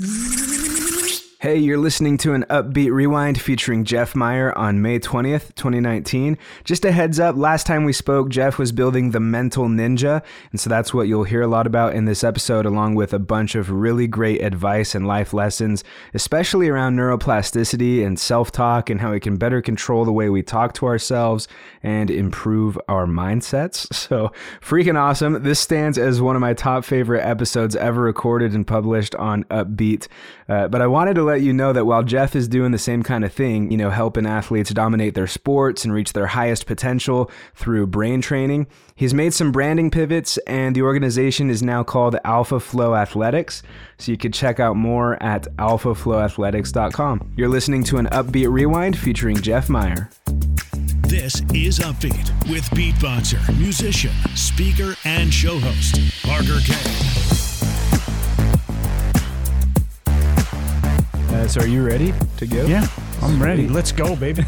[0.00, 0.48] Mm-hmm.
[1.48, 6.36] Hey, you're listening to an upbeat rewind featuring Jeff Meyer on May 20th, 2019.
[6.62, 10.60] Just a heads up, last time we spoke, Jeff was building the Mental Ninja, and
[10.60, 13.54] so that's what you'll hear a lot about in this episode, along with a bunch
[13.54, 19.12] of really great advice and life lessons, especially around neuroplasticity and self talk and how
[19.12, 21.48] we can better control the way we talk to ourselves
[21.82, 23.86] and improve our mindsets.
[24.08, 25.42] So, freaking awesome.
[25.42, 30.08] This stands as one of my top favorite episodes ever recorded and published on Upbeat.
[30.48, 33.02] Uh, but I wanted to let you know that while Jeff is doing the same
[33.02, 37.30] kind of thing, you know, helping athletes dominate their sports and reach their highest potential
[37.54, 42.60] through brain training, he's made some branding pivots and the organization is now called Alpha
[42.60, 43.62] Flow Athletics.
[43.98, 47.32] So you could check out more at alphaflowathletics.com.
[47.36, 50.10] You're listening to an upbeat rewind featuring Jeff Meyer.
[51.08, 57.37] This is Upbeat with beatboxer, musician, speaker, and show host, Parker Kane.
[61.38, 62.66] Uh, so, are you ready to go?
[62.66, 62.84] Yeah,
[63.22, 63.68] I'm ready.
[63.68, 64.42] Let's go, baby.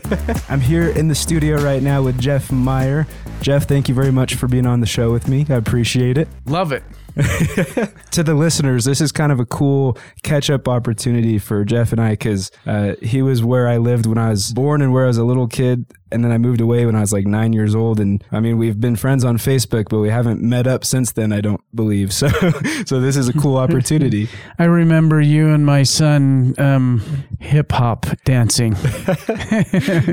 [0.48, 3.08] I'm here in the studio right now with Jeff Meyer.
[3.40, 5.44] Jeff, thank you very much for being on the show with me.
[5.48, 6.28] I appreciate it.
[6.44, 6.84] Love it.
[8.12, 12.00] to the listeners, this is kind of a cool catch up opportunity for Jeff and
[12.00, 15.08] I because uh, he was where I lived when I was born and where I
[15.08, 17.74] was a little kid and then I moved away when I was like nine years
[17.74, 17.98] old.
[17.98, 21.32] And I mean, we've been friends on Facebook, but we haven't met up since then.
[21.32, 22.28] I don't believe so.
[22.86, 24.28] so this is a cool opportunity.
[24.58, 27.02] I remember you and my son um,
[27.40, 28.72] hip hop dancing.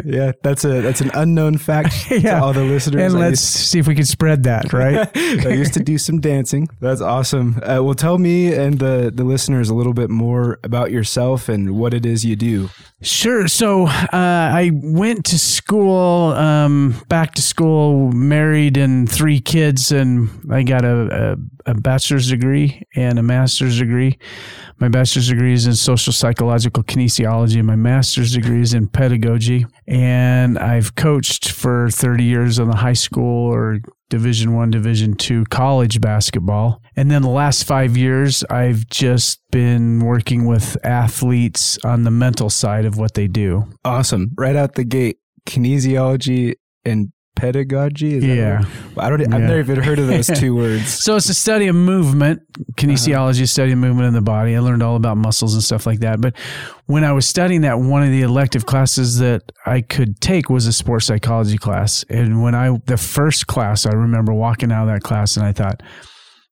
[0.05, 2.39] yeah, that's a that's an unknown fact yeah.
[2.39, 3.01] to all the listeners.
[3.01, 4.73] And let's see if we can spread that.
[4.73, 5.09] Right.
[5.15, 6.67] I used to do some dancing.
[6.79, 7.57] That's awesome.
[7.57, 11.77] Uh, well, tell me and the the listeners a little bit more about yourself and
[11.77, 12.69] what it is you do.
[13.03, 13.49] Sure.
[13.49, 20.29] So uh, I went to school, um, back to school, married and three kids, and
[20.49, 24.17] I got a, a, a, bachelor's degree and a master's degree.
[24.79, 29.65] My bachelor's degree is in social psychological kinesiology, and my master's degree is in pedagogy.
[29.85, 33.79] And I've coached for 30 years on the high school or
[34.13, 36.79] division one division two college basketball.
[36.95, 42.51] And then the last five years i've just been working with athletes on the mental
[42.51, 43.63] side of what they do.
[43.83, 44.29] Awesome.
[44.37, 46.53] Right out the gate kinesiology
[46.85, 48.15] and pedagogy?
[48.15, 48.63] Is yeah.
[48.97, 50.87] i don't i've never even heard of those two words.
[50.87, 52.41] So it's a study of movement.
[52.73, 53.45] Kinesiology uh-huh.
[53.45, 54.55] study of movement in the body.
[54.55, 56.21] I learned all about muscles and stuff like that.
[56.21, 56.37] But
[56.85, 60.67] when i was studying that one of the elective classes that i could take was
[60.67, 62.03] a sports psychology class.
[62.09, 65.51] And when i the first class i remember walking out of that class and i
[65.51, 65.81] thought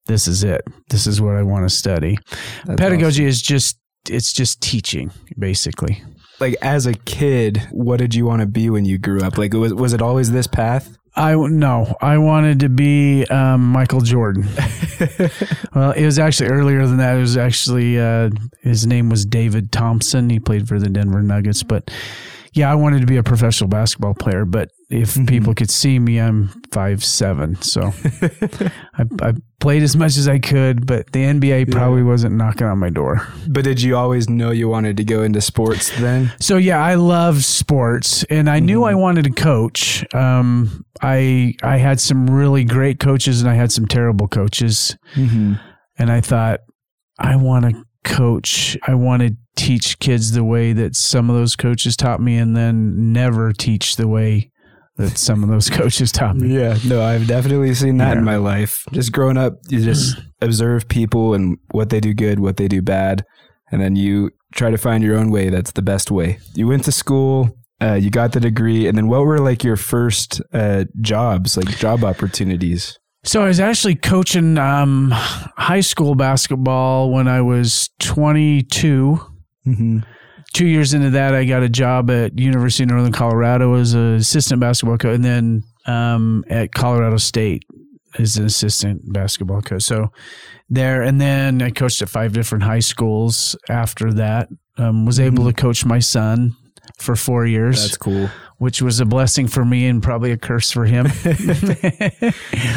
[0.07, 0.61] this is it.
[0.89, 2.17] This is what i want to study.
[2.65, 3.27] That's pedagogy awesome.
[3.27, 3.77] is just
[4.09, 6.03] it's just teaching basically
[6.41, 9.37] like as a kid, what did you want to be when you grew up?
[9.37, 10.97] Like was was it always this path?
[11.15, 14.43] I no, I wanted to be um, Michael Jordan.
[15.75, 17.17] well, it was actually earlier than that.
[17.17, 18.29] It was actually uh,
[18.61, 20.29] his name was David Thompson.
[20.29, 21.91] He played for the Denver Nuggets, but
[22.53, 24.45] yeah, I wanted to be a professional basketball player.
[24.45, 25.25] But if mm-hmm.
[25.25, 27.93] people could see me, I'm five seven, so
[28.93, 30.85] I, I, played as much as I could.
[30.85, 31.73] But the NBA yeah.
[31.73, 33.25] probably wasn't knocking on my door.
[33.47, 36.33] But did you always know you wanted to go into sports then?
[36.39, 38.65] So yeah, I love sports, and I mm-hmm.
[38.65, 40.03] knew I wanted to coach.
[40.13, 45.53] Um, I I had some really great coaches, and I had some terrible coaches, mm-hmm.
[45.97, 46.59] and I thought
[47.17, 48.77] I want to coach.
[48.85, 52.55] I want to teach kids the way that some of those coaches taught me, and
[52.57, 54.50] then never teach the way
[55.01, 56.55] that some of those coaches taught me.
[56.55, 58.19] Yeah, no, I've definitely seen that yeah.
[58.19, 58.85] in my life.
[58.91, 62.81] Just growing up, you just observe people and what they do good, what they do
[62.81, 63.25] bad,
[63.71, 66.39] and then you try to find your own way that's the best way.
[66.55, 69.77] You went to school, uh, you got the degree, and then what were like your
[69.77, 72.97] first uh, jobs, like job opportunities?
[73.23, 79.19] So I was actually coaching um, high school basketball when I was 22.
[79.67, 79.99] Mm-hmm
[80.53, 84.15] two years into that, I got a job at University of Northern Colorado as an
[84.15, 87.63] assistant basketball coach, and then um, at Colorado State
[88.17, 89.83] as an assistant basketball coach.
[89.83, 90.11] So
[90.69, 94.49] there, and then I coached at five different high schools after that.
[94.77, 95.49] Um, was able mm-hmm.
[95.49, 96.55] to coach my son
[97.01, 97.81] for four years.
[97.81, 98.29] That's cool
[98.61, 101.05] which was a blessing for me and probably a curse for him.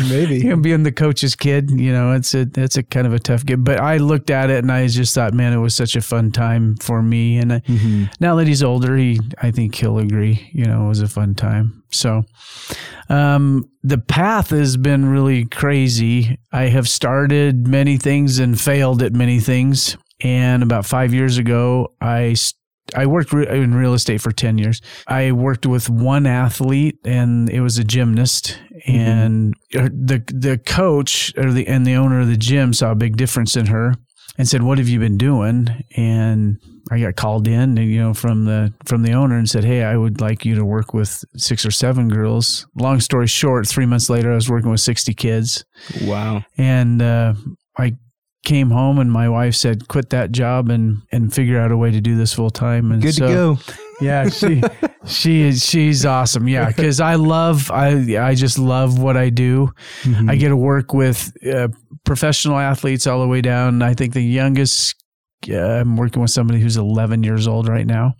[0.09, 3.19] Maybe him being the coach's kid, you know, it's a it's a kind of a
[3.19, 3.63] tough gig.
[3.63, 6.33] But I looked at it and I just thought, man, it was such a fun
[6.33, 7.37] time for me.
[7.37, 8.05] And mm-hmm.
[8.19, 10.49] now that he's older, he I think he'll agree.
[10.55, 11.83] You know, it was a fun time.
[11.91, 12.25] So,
[13.11, 16.39] um, the path has been really crazy.
[16.51, 19.99] I have started many things and failed at many things.
[20.23, 22.37] And about five years ago, I
[22.95, 24.81] I worked re- in real estate for 10 years.
[25.07, 28.91] I worked with one athlete and it was a gymnast mm-hmm.
[28.95, 33.17] and the the coach or the and the owner of the gym saw a big
[33.17, 33.95] difference in her
[34.37, 36.59] and said, "What have you been doing?" And
[36.91, 39.97] I got called in, you know, from the from the owner and said, "Hey, I
[39.97, 44.11] would like you to work with six or seven girls." Long story short, three months
[44.11, 45.65] later, I was working with sixty kids,
[46.03, 46.45] Wow.
[46.59, 47.35] and uh,
[47.79, 47.97] I
[48.45, 51.91] came home and my wife said, "Quit that job and and figure out a way
[51.91, 53.59] to do this full time." And Good so, to go.
[54.01, 54.63] Yeah, she
[55.07, 56.49] she is she's awesome.
[56.49, 59.71] Yeah, because I love I I just love what I do.
[60.03, 60.31] Mm-hmm.
[60.31, 61.69] I get to work with uh,
[62.05, 63.83] professional athletes all the way down.
[63.83, 64.97] I think the youngest.
[65.47, 68.15] Uh, I'm working with somebody who's 11 years old right now,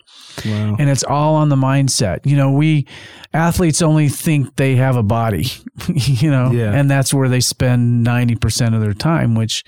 [0.45, 0.77] Wow.
[0.79, 2.19] and it's all on the mindset.
[2.27, 2.87] You know, we
[3.33, 5.47] athletes only think they have a body,
[5.89, 6.73] you know, Yeah.
[6.75, 9.65] and that's where they spend 90% of their time, which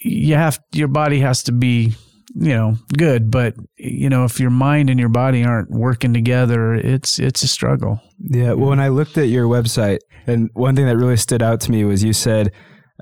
[0.00, 1.92] you have, your body has to be,
[2.34, 3.30] you know, good.
[3.30, 7.48] But, you know, if your mind and your body aren't working together, it's, it's a
[7.48, 8.00] struggle.
[8.18, 8.52] Yeah.
[8.52, 11.70] Well, when I looked at your website, and one thing that really stood out to
[11.70, 12.52] me was you said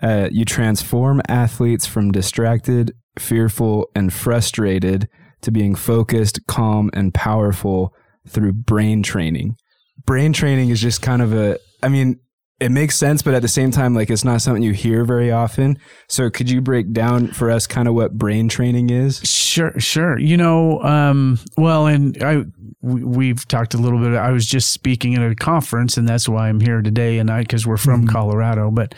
[0.03, 5.09] uh, you transform athletes from distracted, fearful, and frustrated
[5.43, 7.95] to being focused, calm, and powerful
[8.29, 9.57] through brain training.
[10.05, 12.21] Brain training is just kind of a, I mean,
[12.59, 15.31] it makes sense, but at the same time, like it's not something you hear very
[15.31, 15.79] often.
[16.09, 19.21] So could you break down for us kind of what brain training is?
[19.29, 20.19] Sure, sure.
[20.19, 22.45] You know, um, well, and I
[22.81, 24.15] we, we've talked a little bit.
[24.15, 27.19] I was just speaking at a conference, and that's why I'm here today.
[27.19, 28.95] And I because we're from Colorado, but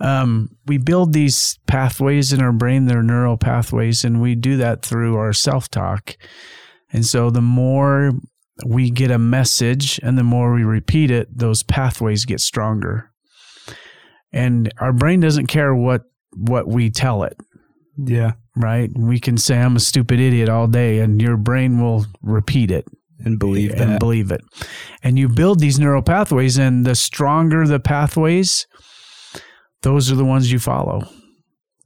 [0.00, 2.86] um, we build these pathways in our brain.
[2.86, 6.16] They're neural pathways, and we do that through our self talk.
[6.92, 8.12] And so, the more
[8.64, 13.10] we get a message, and the more we repeat it, those pathways get stronger.
[14.32, 16.02] And our brain doesn't care what
[16.36, 17.36] what we tell it
[17.96, 18.32] Yeah.
[18.56, 18.90] right?
[18.96, 22.86] We can say I'm a stupid idiot all day, and your brain will repeat it
[23.24, 24.00] And believe and that.
[24.00, 24.40] believe it.
[25.04, 28.66] And you build these neural pathways, and the stronger the pathways,
[29.82, 31.08] those are the ones you follow.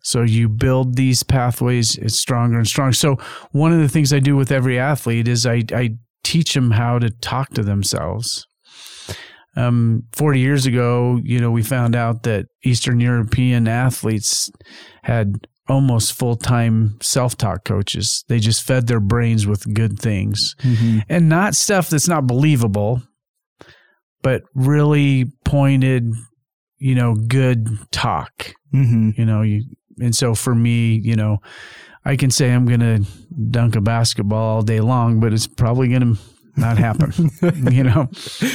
[0.03, 2.95] So you build these pathways, it's stronger and stronger.
[2.95, 3.17] So
[3.53, 6.99] one of the things I do with every athlete is I, I teach them how
[6.99, 8.47] to talk to themselves.
[9.57, 14.51] Um, 40 years ago, you know, we found out that Eastern European athletes
[15.03, 18.25] had almost full time self talk coaches.
[18.29, 21.03] They just fed their brains with good things Mhm.
[21.09, 23.03] and not stuff that's not believable,
[24.23, 26.05] but really pointed,
[26.79, 28.53] you know, good talk.
[28.73, 29.17] Mhm.
[29.19, 29.65] You know, you
[30.01, 31.39] and so for me, you know,
[32.09, 33.05] I can say I'm going to
[33.51, 36.21] dunk a basketball all day long, but it's probably going to
[36.57, 37.13] not happen,
[37.73, 38.09] you know?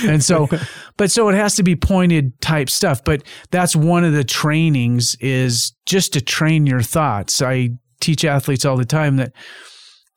[0.05, 0.50] And so,
[0.97, 3.03] but so it has to be pointed type stuff.
[3.03, 7.41] But that's one of the trainings is just to train your thoughts.
[7.41, 7.69] I
[8.01, 9.31] teach athletes all the time that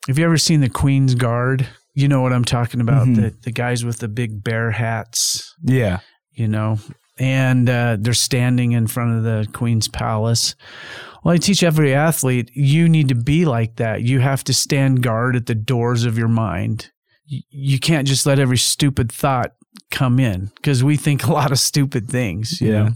[0.07, 1.67] have you ever seen the Queen's Guard?
[1.93, 3.07] You know what I'm talking about?
[3.07, 3.15] Mhm.
[3.15, 5.99] The, the guys with the big bear hats Yeah.
[6.31, 6.79] you know,
[7.19, 10.55] and uh, they're standing in front of the Queen's Palace.
[11.23, 14.01] Well, I teach every athlete you need to be like that.
[14.03, 16.91] You have to stand guard at the doors of your mind.
[17.25, 19.53] You, you can't just let every stupid thought
[19.91, 22.61] come in because we think a lot of stupid things.
[22.61, 22.83] You Yeah.
[22.83, 22.89] know,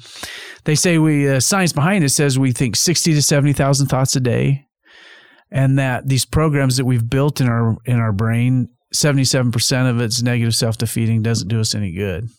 [0.64, 4.16] they say we uh, science behind it says we think sixty to seventy thousand thoughts
[4.16, 4.66] a day,
[5.52, 9.88] and that these programs that we've built in our in our brain, seventy seven percent
[9.90, 12.30] of it's negative self defeating, doesn't do us any good.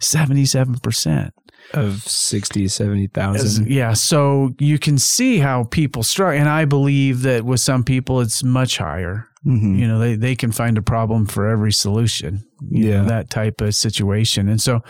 [0.00, 1.30] 77%.
[1.72, 3.70] Of 60, 70,000.
[3.70, 3.92] Yeah.
[3.92, 6.40] So you can see how people struggle.
[6.40, 9.28] And I believe that with some people, it's much higher.
[9.46, 9.78] Mhm.
[9.78, 12.42] You know, they, they can find a problem for every solution.
[12.70, 13.02] you know, Yeah.
[13.04, 14.48] that type of situation.
[14.48, 14.80] And so,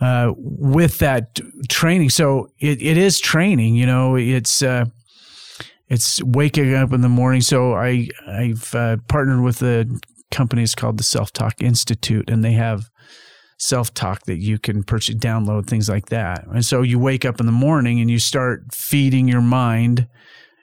[0.00, 4.84] uh, with that training, so it, it is training, you know, it's, uh,
[5.88, 7.40] it's waking up in the morning.
[7.40, 9.86] So I, I've uh, partnered with a
[10.30, 10.62] company.
[10.62, 12.88] It's called the Self Talk Institute, and they have
[13.62, 16.44] self talk that you can purchase, download, things like that.
[16.48, 20.08] And so you wake up in the morning and you start feeding your mind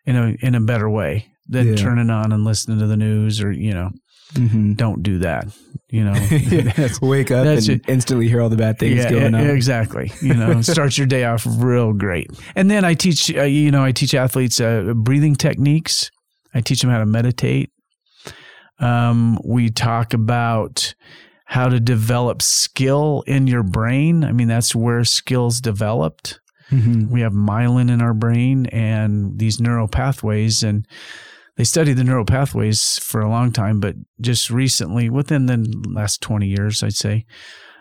[0.05, 1.75] in a in a better way than Yeah.
[1.77, 3.91] turning on and listening to the news or you know
[4.33, 4.75] Mhm.
[4.77, 5.47] don't do that.
[5.89, 7.89] You know, That's- Wake up that's and it.
[7.89, 9.41] instantly hear all the bad things yeah, going on.
[9.49, 10.11] exactly.
[10.21, 12.29] You know, start your day off real great.
[12.55, 16.11] And then I teach, uh, you know, I teach athletes uh, breathing techniques.
[16.53, 17.71] I teach them how to meditate.
[18.79, 20.93] Um, we talk about
[21.49, 24.23] how to develop skill in your brain.
[24.23, 26.39] I mean, that's where skills developed.
[26.69, 27.09] Mhm.
[27.09, 30.85] We have myelin in our brain and these neural pathways, and
[31.57, 36.21] they studied the neural pathways for a long time, but just recently, within the last
[36.21, 37.25] 20 years, I'd say,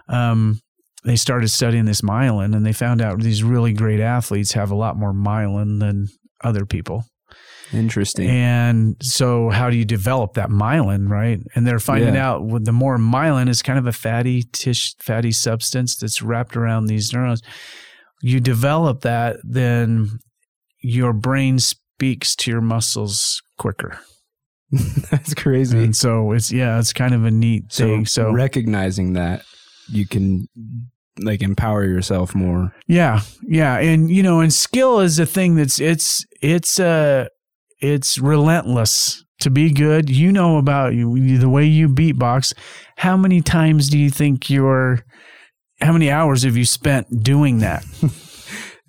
[0.09, 0.63] um,
[1.05, 4.75] they started studying this myelin and they found out these really great athletes have a
[4.77, 6.09] lot more myelin than
[6.43, 7.05] other people.
[7.73, 8.29] Interesting.
[8.31, 11.41] And so, how do you develop that myelin, right?
[11.55, 12.29] And they're finding Yeah.
[12.29, 16.57] out with the more myelin is kind of a fatty tish, fatty substance that's wrapped
[16.57, 17.43] around these neurons.
[18.23, 20.19] You develop that, then
[20.81, 23.99] your brain speaks to your muscles quicker.
[25.11, 25.83] That's crazy.
[25.83, 28.07] And so it's yeah, it's kind of a neat so thing.
[28.07, 29.43] So recognizing that
[29.89, 30.47] you can
[31.21, 32.75] like empower yourself more.
[32.87, 37.29] Yeah, yeah, and you know, and skill is a thing that's it's it's uh
[37.81, 40.11] it's relentless to be good.
[40.11, 42.55] You know about you the way you beatbox.
[42.97, 45.05] How many times do you think you're?
[45.81, 47.85] How many hours have you spent doing that?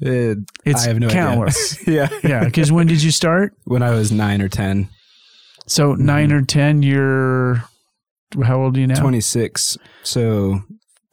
[0.01, 1.77] Uh, It's I have no countless.
[1.81, 2.09] idea.
[2.23, 2.29] yeah.
[2.29, 3.51] yeah, because when did you start?
[3.65, 4.87] When I was nine or 10,
[5.67, 6.81] So nine or ten.
[6.83, 7.65] You're
[8.41, 8.97] how old are you now?
[9.01, 9.77] 26.
[10.03, 10.61] So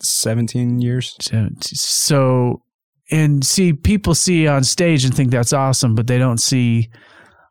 [0.02, 1.16] 17 years.
[1.20, 2.62] So- So,
[3.10, 6.88] and see, people see on stage and think that's awesome, but they don't see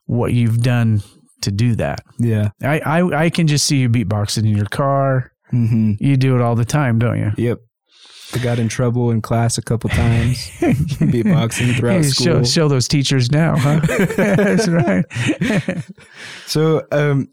[0.06, 1.02] what you've done
[1.42, 2.02] to do that.
[2.20, 2.50] Yeah.
[2.64, 5.32] I, I, I can just see you beatboxing in your car.
[5.52, 7.32] hmm You do it all the time, don't you?
[7.38, 7.60] Yep.
[8.34, 10.38] I got in trouble in class a couple times.
[10.60, 12.26] Beatboxing throughout Hey, school.
[12.26, 13.80] show, show those teachers now, huh?
[14.18, 15.06] that's right.
[16.48, 17.28] So, um,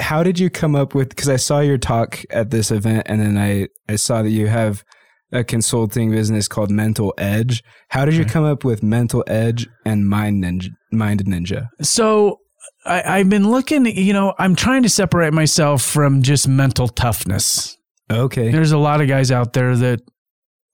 [0.00, 1.10] how did you come up with?
[1.10, 4.46] Because I saw your talk at this event, and then I I saw that you
[4.48, 4.84] have
[5.32, 7.62] a consulting business called Mental Edge.
[7.88, 10.68] How did you come up with Mental Edge and Mind Ninja?
[10.92, 11.68] Mind Ninja.
[11.80, 12.38] So
[12.84, 17.76] I, I've been looking, you know, I'm trying to separate myself from just mental toughness.
[18.10, 18.50] Okay.
[18.50, 20.00] There's a lot of guys out there that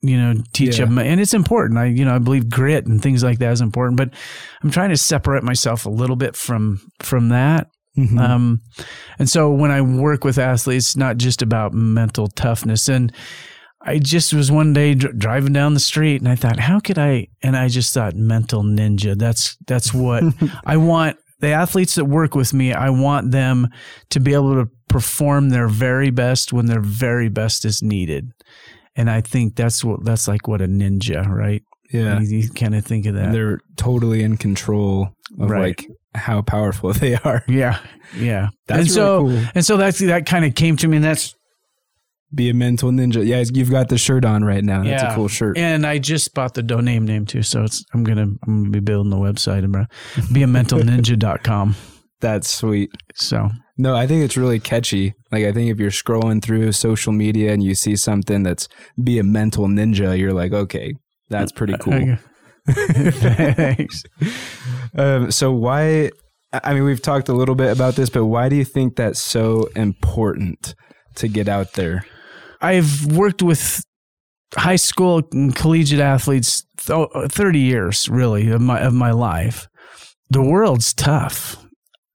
[0.00, 0.84] you know teach Yeah.
[0.84, 3.60] them and it's important i you know i believe grit and things like that is
[3.60, 4.10] important but
[4.62, 8.16] i'm trying to separate myself a little bit from from that Mhm.
[8.20, 8.60] um
[9.18, 13.12] and so when i work with athletes it's not just about mental toughness and
[13.88, 16.99] i just was one day dr- driving down the street and i thought how could
[16.99, 20.23] i and i just thought mental ninja that's that's what
[20.64, 23.68] i want the athletes that work with me i want them
[24.11, 28.30] to be able to perform their very best when their very best is needed
[28.97, 31.62] and I think that's what that's like what a ninja, right?
[31.92, 32.18] yeah.
[32.21, 33.30] You, you kind of think of that.
[33.33, 35.61] They're totally in control of Right.
[35.78, 37.45] like how powerful they are.
[37.47, 37.78] yeah,
[38.16, 38.49] yeah.
[38.66, 39.42] That's and so cool.
[39.54, 41.33] and so that's that kind of came to me, and that's
[42.35, 43.26] Be a mental ninja.
[43.26, 44.82] Yeah, you've got the shirt on right now.
[44.85, 45.12] That's Yeah.
[45.12, 45.56] a cool shirt.
[45.56, 48.80] and I just bought the domain name too, so it's I'm gonna I'm gonna be
[48.80, 49.75] building the website and
[50.32, 51.75] be a mentalninja.com.
[52.20, 52.90] That's sweet.
[53.14, 55.14] So No, I think it's really catchy.
[55.32, 58.68] Like I think if you're scrolling through social media and you see something that's
[59.02, 60.94] be a mental ninja, you're like, okay,
[61.30, 62.16] that's pretty cool.
[62.66, 64.02] Thanks.
[64.97, 66.11] Um, so why?
[66.52, 69.20] I mean, we've talked a little bit about this, but why do you think that's
[69.20, 70.75] so important
[71.16, 72.04] to get out there?
[72.60, 73.82] I've worked with
[74.54, 79.68] high school and collegiate athletes th- 30 years really of my of my life.
[80.30, 81.56] The world's tough.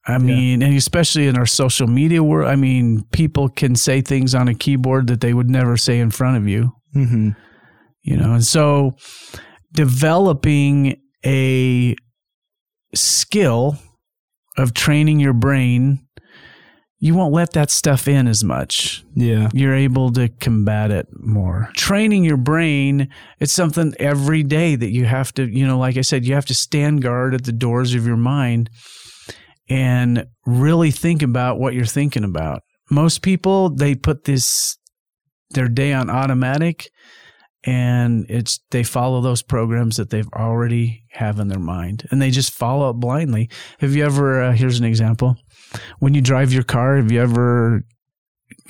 [0.05, 4.35] I mean, and especially in our social media world, I mean, people can say things
[4.35, 7.29] on a keyboard that they would never say in front of you, Mm-hmm.
[8.01, 8.33] you know.
[8.33, 8.97] And so
[9.71, 11.95] developing a
[12.93, 13.77] skill
[14.57, 16.02] of training your brain,
[17.03, 19.49] you won't let that stuff in as much Yeah.
[19.53, 21.69] you're able to combat it more.
[21.75, 23.09] Training your brain,
[23.41, 26.45] it's something every day that you have to, you know, like I said, you have
[26.45, 28.69] to stand guard at the doors of your mind
[29.69, 32.61] and really think about what you're thinking about.
[32.89, 34.77] Most people, they put this
[35.51, 36.89] their day on automatic
[37.65, 42.31] and it's they follow those programs that they've already have in their mind and they
[42.31, 43.49] just follow it blindly.
[43.79, 45.35] Have you ever uh, here's an example.
[45.99, 47.83] When you drive your car, have you ever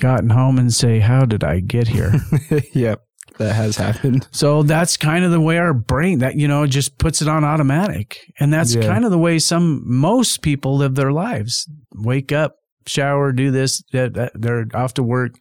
[0.00, 2.12] gotten home and say, How did I get here?
[2.72, 3.00] yep.
[3.38, 4.28] That has happened.
[4.30, 7.42] so that's kind of the way our brain that, you know, just puts it on
[7.42, 8.18] automatic.
[8.38, 8.86] And that's Yeah.
[8.86, 11.68] kind of the way some, most people live their lives.
[11.96, 12.54] Wake up,
[12.86, 15.32] shower, do this, they're off to work.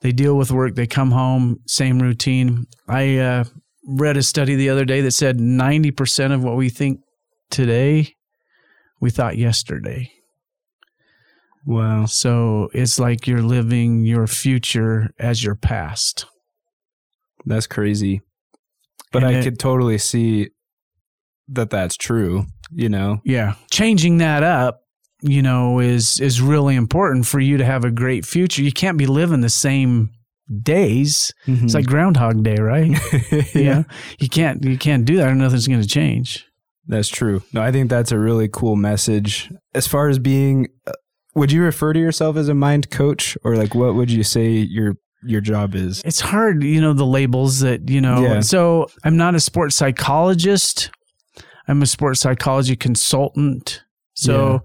[0.00, 2.64] They deal with work, they come home, same routine.
[2.88, 3.44] I uh,
[3.86, 7.00] read a study the other day that said 90% of what we think
[7.50, 8.14] today,
[9.02, 10.10] we thought yesterday.
[11.64, 12.06] Wow.
[12.06, 16.26] So it's like you're living your future as your past.
[17.44, 18.20] That's crazy.
[19.12, 20.48] But And I it- could totally see
[21.48, 23.20] that that's true, you know?
[23.24, 23.54] Yeah.
[23.70, 24.80] Changing that up,
[25.20, 28.62] you know, is is really important for you to have a great future.
[28.62, 30.10] You can't be living the same
[30.62, 31.32] days.
[31.46, 32.90] It's like Groundhog Day, right?
[33.12, 33.58] Mm-hmm.
[33.58, 33.64] yeah.
[33.64, 33.82] yeah.
[34.18, 36.46] You can't you can't do that or nothing's gonna change.
[36.86, 37.42] That's true.
[37.52, 39.52] No, I think that's a really cool message.
[39.74, 40.92] As far as being, uh,
[41.34, 44.50] would you refer to yourself as a mind coach, or like what would you say
[44.50, 46.02] your your job is?
[46.04, 48.22] It's hard, you know, the labels that, you know.
[48.22, 48.40] Yeah.
[48.40, 50.90] So I'm not a sports psychologist.
[51.68, 53.82] I'm a sports psychology consultant.
[54.14, 54.62] So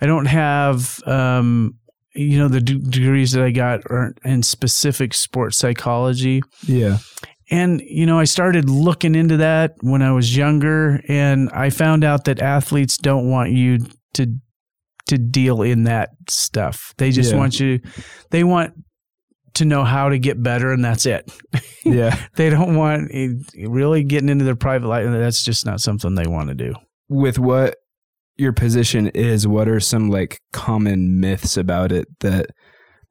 [0.00, 1.74] I don't have um
[2.14, 6.42] you know the d- degrees that I got are in specific sports psychology.
[6.66, 6.98] Yeah.
[7.52, 12.04] and you know, I started looking into that when I was younger, and I found
[12.04, 13.78] out that athletes don't want you
[14.14, 14.26] to
[15.10, 16.94] to deal in that stuff.
[16.98, 17.38] They just Yeah.
[17.38, 17.80] want you.
[18.30, 18.72] They want
[19.54, 21.30] to know how to get better, and that's it.
[21.84, 22.14] Yeah.
[22.36, 23.10] they don't want
[23.56, 25.06] really getting into their private life.
[25.06, 26.74] and That's just not something they want to do.
[27.08, 27.76] With what
[28.36, 32.46] your position is, what are some like common myths about it that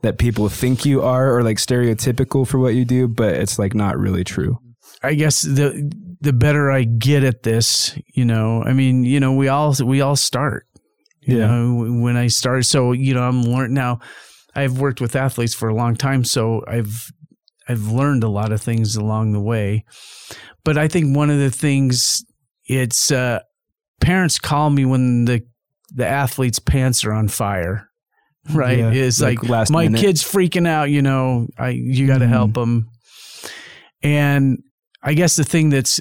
[0.02, 3.74] that people think you are or like stereotypical for what you do, but it's like
[3.74, 4.58] not really true?
[5.04, 5.92] I guess the
[6.22, 10.00] the better I get at this, you know, I mean, you know, we all we
[10.02, 10.68] all start.
[11.30, 11.48] You Yeah.
[11.48, 14.00] know, when I started, so you know, I'm learning now.
[14.56, 17.12] I've worked with athletes for a long time, so I've
[17.68, 19.86] I've learned a lot of things along the way.
[20.64, 22.24] But I think one of the things
[22.66, 23.40] it's uh,
[24.02, 25.42] parents call me when the
[25.96, 27.86] the athlete's pants are on fire.
[28.54, 28.80] Right?
[28.80, 30.00] Yeah, it's like, last my minute.
[30.02, 32.30] kid's freaking out, you know, I you got to Mhm.
[32.30, 32.88] help them.
[34.02, 34.64] And
[35.04, 36.00] I guess the thing that's,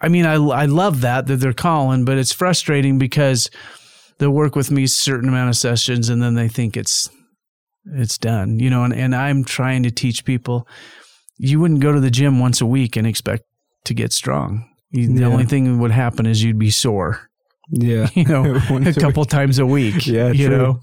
[0.00, 3.48] I mean, I, I love that that they're calling, but it's frustrating because
[4.22, 7.10] they'll work with me a certain amount of sessions and then they think it's
[7.86, 8.84] it's done, you know.
[8.84, 10.66] And, and I'm trying to teach people
[11.38, 13.42] you wouldn't go to the gym once a week and expect
[13.86, 14.68] to get strong.
[14.92, 15.26] You, The Yeah.
[15.26, 17.28] only thing that would happen is you'd be sore
[17.70, 18.08] Yeah.
[18.14, 20.06] you know, a a couple times a week.
[20.16, 20.56] Yeah, you true.
[20.56, 20.80] know,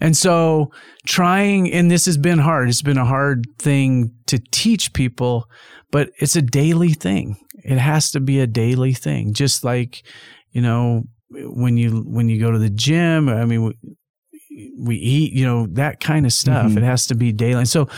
[0.00, 0.70] and so
[1.06, 2.68] trying, and this has been hard.
[2.68, 5.44] It's been a hard thing to teach people,
[5.92, 7.36] but it's a daily thing.
[7.64, 9.34] It has to be a daily thing.
[9.34, 10.02] Just like,
[10.50, 13.28] you know, when you when you go to the gym.
[13.28, 15.32] I mean, we, we eat.
[15.32, 16.66] You know, that kind of stuff.
[16.72, 16.76] Mhm.
[16.78, 17.60] It has to be daily.
[17.60, 17.88] And so,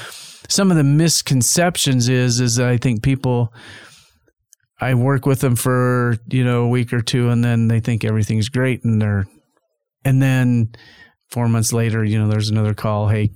[0.48, 3.52] some of the misconceptions is is that I think people.
[4.80, 8.04] I work with them for you know a week or two, and then they think
[8.04, 9.24] everything's great, and they're,
[10.04, 10.74] and then
[11.30, 13.08] four months later, you know, there's another call.
[13.08, 13.30] Hey,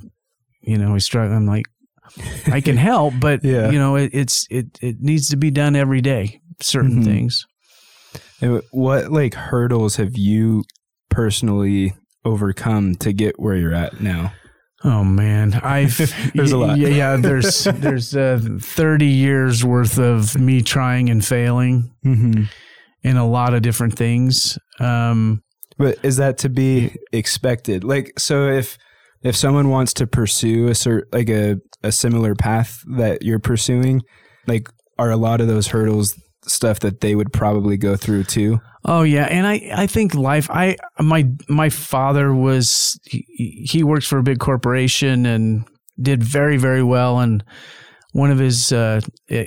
[0.61, 1.37] you know, we struggle.
[1.37, 1.64] I'm like,
[2.52, 3.71] I can help, but Yeah.
[3.71, 6.40] you know, it, it's it it needs to be done every day.
[6.61, 7.05] Certain Mhm.
[7.05, 7.47] things.
[8.40, 10.64] What like hurdles have you
[11.11, 14.33] personally overcome to get where you're at now?
[14.85, 15.97] Oh man, I've
[16.34, 16.78] There's a lot.
[16.78, 22.45] Yeah, yeah there's there's uh, 30 years worth of me trying and failing Mm-hmm.
[23.02, 24.56] in a lot of different things.
[24.78, 25.43] Um,
[25.78, 27.82] But is that to be expected?
[27.84, 28.78] Like, so if
[29.23, 34.02] if someone wants to pursue a cert, like a a similar path that you're pursuing,
[34.47, 36.15] like, are a lot of those hurdles
[36.50, 38.61] stuff that they would probably go through too?
[38.84, 40.49] Oh yeah, and I I think life.
[40.50, 45.65] I my my father was he, he works for a big corporation and
[46.00, 47.19] did very very well.
[47.19, 47.45] And
[48.13, 49.00] one of his uh,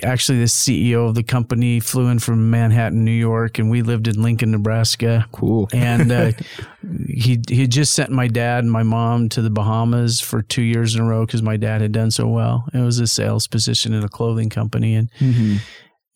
[0.04, 4.06] actually the CEO of the company flew in from Manhattan, New York, and we lived
[4.06, 5.26] in Lincoln, Nebraska.
[5.32, 5.68] Cool.
[5.72, 6.32] And uh,
[7.08, 10.94] he he just sent my dad and my mom to the Bahamas for two years
[10.94, 12.68] in a row because my dad had done so well.
[12.72, 15.56] It was a sales position in a clothing company, and Mm-hmm.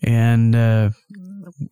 [0.02, 0.90] And uh,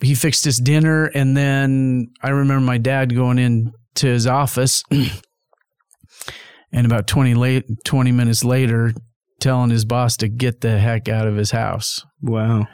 [0.01, 1.07] he fixed his dinner.
[1.07, 4.83] And then I remember my dad going in to his office,
[6.73, 8.93] and about 20, late, 20 minutes later,
[9.41, 12.05] telling his boss to get the heck out of his house.
[12.23, 12.67] Wow.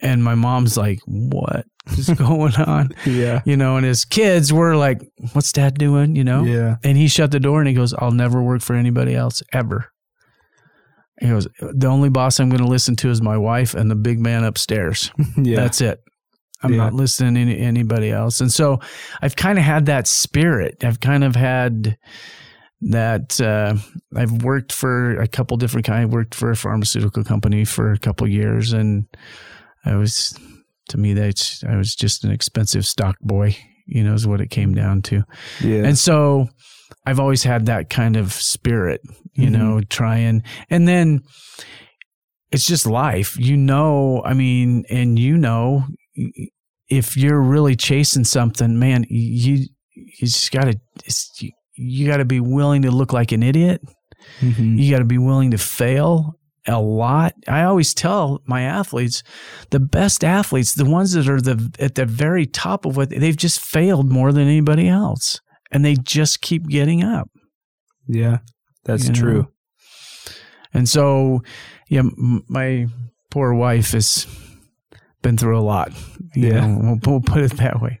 [0.00, 1.64] And my mom's like, "What
[1.96, 3.40] is going on?" Yeah.
[3.46, 5.00] You know, and his kids were like,
[5.32, 6.44] "What's dad doing?" You know.
[6.44, 6.76] Yeah.
[6.84, 9.90] And he shut the door and he goes, I'll never work for anybody else ever.
[11.20, 13.94] He goes, The only boss I'm going to listen to is my wife and the
[13.96, 15.10] big man upstairs.
[15.36, 15.56] Yeah.
[15.56, 16.00] That's it.
[16.62, 16.78] I'm Yeah.
[16.78, 18.40] not listening to any, anybody else.
[18.40, 18.80] And so
[19.22, 20.84] I've kind of had that spirit.
[20.84, 21.96] I've kind of had
[22.82, 23.40] that.
[23.40, 23.76] Uh,
[24.14, 26.02] I've worked for a couple different kind.
[26.02, 29.06] I worked for a pharmaceutical company for a couple years, and
[29.84, 30.38] I was,
[30.90, 33.56] to me, that's I was just an expensive stock boy.
[33.86, 35.22] You know, is what it came down to.
[35.62, 35.84] yeah.
[35.84, 36.48] And so
[37.04, 39.00] I've always had that kind of spirit,
[39.34, 39.52] you Mhm.
[39.52, 40.42] know, trying.
[40.70, 41.20] And then
[42.52, 44.22] it's just life, you know.
[44.24, 45.84] I mean, and you know,
[46.88, 50.78] if you're really chasing something, man, you you just got to
[51.40, 53.80] you, you got to be willing to look like an idiot.
[54.40, 54.78] Mhm.
[54.78, 56.34] You got to be willing to fail
[56.68, 57.32] a lot.
[57.48, 59.22] I always tell my athletes,
[59.70, 63.36] the best athletes, the ones that are the at the very top of what they've
[63.36, 65.40] just failed more than anybody else,
[65.72, 67.28] and they just keep getting up.
[68.08, 68.38] Yeah.
[68.84, 69.20] That's You know?
[69.20, 69.48] true.
[70.74, 71.42] And so,
[71.88, 72.86] yeah, m- my
[73.30, 74.26] poor wife has
[75.22, 75.92] been through a lot.
[76.34, 76.66] You Yeah.
[76.66, 78.00] know, we'll, we'll put it that way.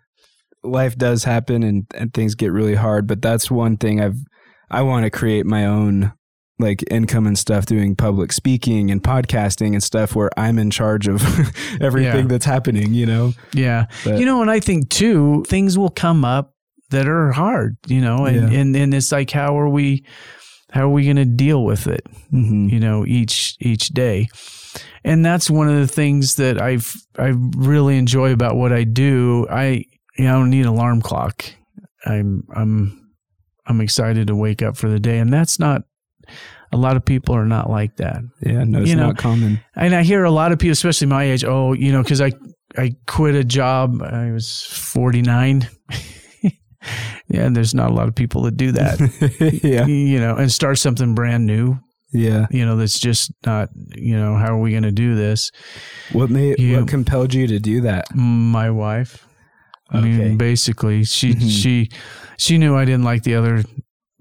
[0.62, 4.16] life does happen and, and things get really hard but that's one thing i've
[4.68, 6.12] i want to create my own
[6.58, 11.06] like income and stuff doing public speaking and podcasting and stuff where i'm in charge
[11.06, 11.22] of
[11.80, 12.26] everything Yeah.
[12.26, 13.86] that's happening you know Yeah.
[14.04, 16.52] But- you know, and I think too, things will come up
[16.96, 18.58] that are hard, you know, and, Yeah.
[18.60, 20.04] and, and it's like, how are we,
[20.70, 22.04] how are we going to deal with it?
[22.32, 22.68] Mm-hmm.
[22.68, 24.28] You know, each each day,
[25.04, 29.46] and that's one of the things that I've I really enjoy about what I do.
[29.48, 29.84] I
[30.18, 31.44] you know, I don't need an alarm clock.
[32.04, 33.08] I'm I'm
[33.66, 35.82] I'm excited to wake up for the day, and that's not.
[36.72, 38.18] A lot of people are not like that.
[38.42, 39.60] Yeah, no, it's You know, not common.
[39.76, 42.32] And I hear a lot of people, especially my age, oh, you know, because I
[42.76, 44.02] I quit a job.
[44.02, 45.68] I was forty nine.
[47.28, 49.60] yeah, and there's not a lot of people that do that.
[49.62, 51.78] yeah, You know, and start something brand new.
[52.12, 52.46] yeah.
[52.50, 53.68] You know, that's just not.
[53.94, 55.50] You know, how are we going to do this?
[56.12, 56.80] What made Yeah.
[56.80, 58.06] what compelled you to do that?
[58.14, 59.26] My wife.
[59.90, 60.08] I Okay.
[60.08, 61.50] mean, basically, she Mhm.
[61.50, 61.90] she
[62.38, 63.62] she knew I didn't like the other.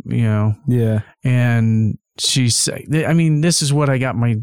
[0.07, 4.35] You know, Yeah, and she said, I mean, this is what I got my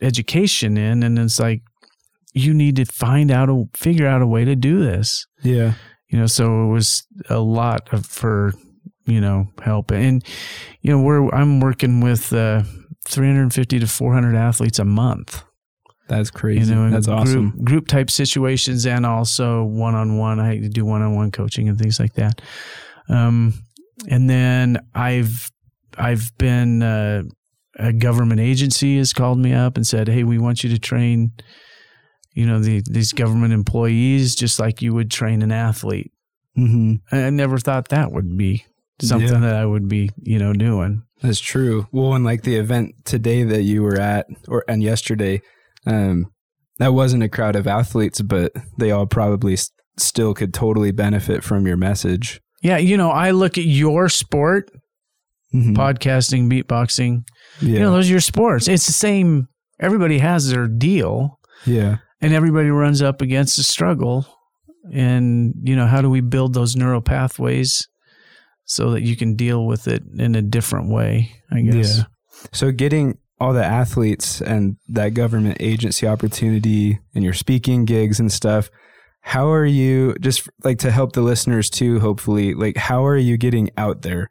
[0.00, 1.62] education in, and it's like
[2.34, 5.26] you need to find out a figure out a way to do this.
[5.42, 5.74] yeah,
[6.12, 8.52] you know so it was a lot of for
[9.06, 10.24] you know help and
[10.82, 12.62] you know we're i'm working with uh
[13.08, 15.42] 350 to 400 athletes a month
[16.08, 16.70] that's crazy.
[16.72, 17.50] you know that's awesome.
[17.50, 22.40] group, group type situations and also one-on-one i do one-on-one coaching and things like that
[23.08, 23.54] um
[24.08, 25.50] and then i've
[25.96, 27.22] i've been uh,
[27.78, 31.32] a government agency has called me up and said hey we want you to train
[32.34, 36.10] you know the, these government employees just like you would train an athlete
[36.56, 38.64] hmm I I never thought that would be
[39.00, 39.40] something Yeah.
[39.40, 41.02] that I would be, you know, doing.
[41.22, 41.86] That's true.
[41.92, 45.40] Well, and like the event today that you were at, or and yesterday,
[45.86, 46.26] um,
[46.78, 49.56] that wasn't a crowd of athletes, but they all probably
[49.98, 52.40] still could totally benefit from your message.
[52.62, 54.70] Yeah, you know, I look at your sport,
[55.54, 55.74] Mhm.
[55.74, 57.24] podcasting, beatboxing.
[57.60, 58.68] Yeah, You know, those are your sports.
[58.68, 59.48] It's the same.
[59.80, 64.26] Everybody has their deal, yeah, and everybody runs up against a struggle.
[64.92, 67.88] And you know, how do we build those neural pathways
[68.64, 71.32] so that you can deal with it in a different way?
[71.50, 71.98] I guess.
[71.98, 72.04] Yeah.
[72.52, 78.32] So getting all the athletes and that government agency opportunity and your speaking gigs and
[78.32, 78.70] stuff,
[79.20, 83.36] how are you just like to help the listeners too, hopefully, like how are you
[83.36, 84.28] getting out there?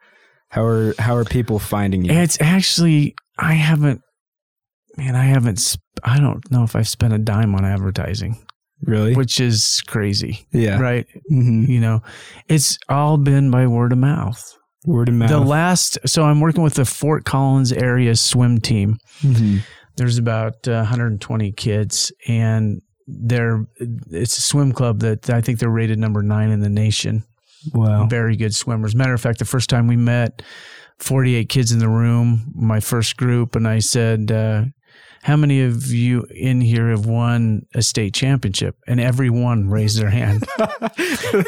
[0.50, 2.12] How are how are people finding you?
[2.12, 4.02] It's actually I haven't.
[5.02, 5.58] Man, I haven't.
[5.58, 8.38] Sp- I don't know if I've spent a dime on advertising.
[8.84, 9.16] really?
[9.16, 10.80] which is crazy, yeah.
[10.80, 11.08] right?
[11.28, 12.02] hmm You know,
[12.48, 14.56] it's all been by word of mouth.
[14.86, 15.30] Word of mouth.
[15.30, 18.98] The last, so I'm working with the Fort Collins area swim team.
[19.22, 19.60] Mhm.
[19.98, 23.66] There's about uh, 120 kids, and they're
[24.12, 27.24] it's a swim club that I think they're rated number nine in the nation.
[27.74, 28.06] Wow.
[28.08, 28.96] Very good swimmers.
[28.96, 30.42] Matter of fact, the first time we met,
[31.00, 34.64] 48 kids in the room, my first group, and I said, uh,
[35.24, 40.10] "How many of you in here have won a state championship?" And everyone raised their
[40.10, 40.48] hand.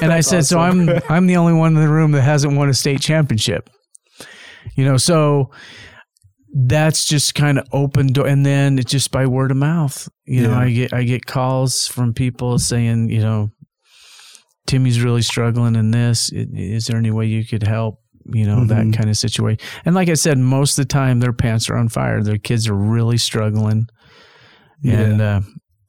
[0.01, 2.69] and I said, "So I'm I'm the only one in the room that hasn't won
[2.69, 3.69] a state championship."
[4.75, 5.51] You know, so
[6.53, 10.07] that's just kind of open door, and then it's just by word of mouth.
[10.25, 13.49] You know, I get I get calls from people saying, you know,
[14.67, 16.31] Timmy's really struggling in this.
[16.31, 18.02] Is there any way you could help?
[18.25, 18.67] You know, Mhm.
[18.69, 19.59] that kind of situation.
[19.85, 22.21] And like I said, most of the time their pants are on fire.
[22.23, 23.87] Their kids are really struggling,
[24.83, 25.41] and uh,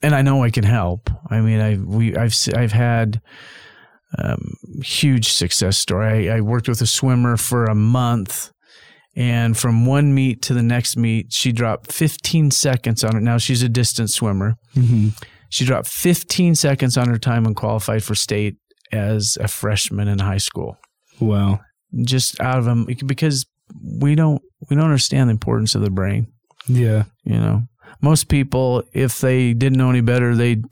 [0.03, 1.11] and I know I can help.
[1.31, 3.21] I mean, I we I've I've had
[4.19, 6.31] um, huge success story.
[6.31, 8.51] I, I worked with a swimmer for a month.
[9.17, 13.21] And from one meet to the next meet, she dropped 15 seconds on it.
[13.23, 14.57] Now she's a distance swimmer.
[14.75, 15.11] hmm
[15.51, 18.57] She dropped 15 seconds on her time and qualified for state
[18.91, 20.77] as a freshman in high school.
[21.21, 21.61] Wow.
[22.03, 23.47] Just out of them because
[23.83, 26.27] we don't we don't understand the importance of the brain.
[26.67, 27.05] Yeah.
[27.25, 27.63] You know,
[28.01, 30.63] most people, if they didn't know any better, they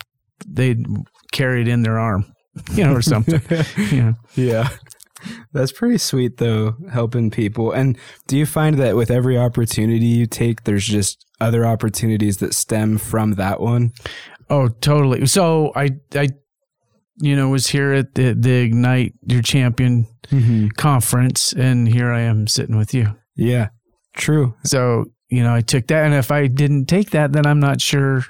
[0.46, 0.85] they'd
[1.32, 2.32] carry it in their arm,
[2.72, 3.40] you know, or something.
[3.92, 4.14] know.
[4.35, 4.68] Yeah.
[5.52, 7.72] That's pretty sweet though, helping people.
[7.72, 12.54] And do you find that with every opportunity you take, there's just other opportunities that
[12.54, 13.92] stem from that one?
[14.50, 15.26] Oh, totally.
[15.26, 16.28] So I I
[17.22, 20.68] you know was here at the the Ignite Your Champion Mm-hmm.
[20.78, 23.16] conference, and here I am sitting with you.
[23.37, 23.68] Yeah.
[24.16, 24.54] True.
[24.64, 26.04] So, you know, I took that.
[26.06, 28.24] And if I didn't take that, then I'm not sure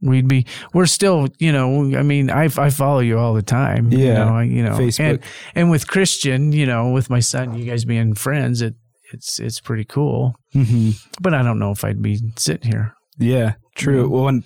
[0.00, 3.92] we'd be, we're still, you know, I mean, I, I follow you all the time.
[3.92, 4.14] You Yeah.
[4.24, 5.00] know, I, you know, Facebook.
[5.10, 5.20] and,
[5.54, 8.74] and with Christian, you know, with my son, you guys being friends, it,
[9.12, 10.34] it's, it's pretty cool.
[10.56, 10.90] Mm-hmm.
[11.20, 12.94] But I don't know if I'd be sitting here.
[13.18, 14.08] Yeah, true.
[14.08, 14.42] Well, and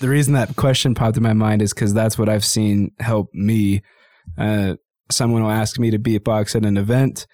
[0.00, 3.32] the reason that question popped in my mind is because that's what I've seen help
[3.32, 3.82] me.
[4.36, 4.74] Uh,
[5.10, 7.26] someone will ask me to beatbox at an event,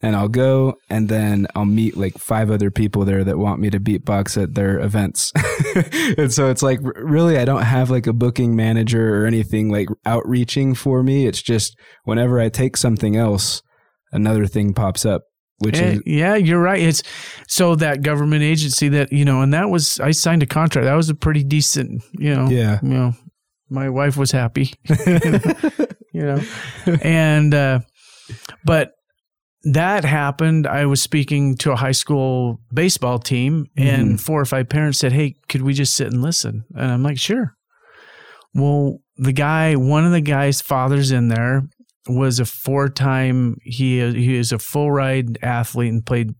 [0.00, 3.70] and I'll go, and then I'll meet like five other people there that want me
[3.70, 5.32] to beatbox at their events.
[6.18, 9.88] and so it's like, really, I don't have like a booking manager or anything like
[10.04, 11.26] outreaching for me.
[11.26, 13.62] It's just whenever I take something else,
[14.12, 15.22] another thing pops up
[15.64, 16.80] which is yeah, you're right.
[16.80, 17.02] It's
[17.48, 20.84] so that government agency that you know, and that was I signed a contract.
[20.84, 22.48] That was a pretty decent, you know.
[22.48, 22.78] Yeah.
[22.82, 23.12] You know,
[23.68, 24.72] my wife was happy.
[26.12, 26.40] you know,
[27.02, 27.80] and uh,
[28.64, 28.92] but
[29.64, 30.66] that happened.
[30.66, 35.12] I was speaking to a high school baseball team, and four or five parents said,
[35.12, 37.54] "Hey, could we just sit and listen?" And I'm like, "Sure."
[38.54, 41.62] Well, the guy, one of the guy's fathers in there
[42.08, 43.56] was a four-time.
[43.62, 46.34] He he is a full ride athlete and played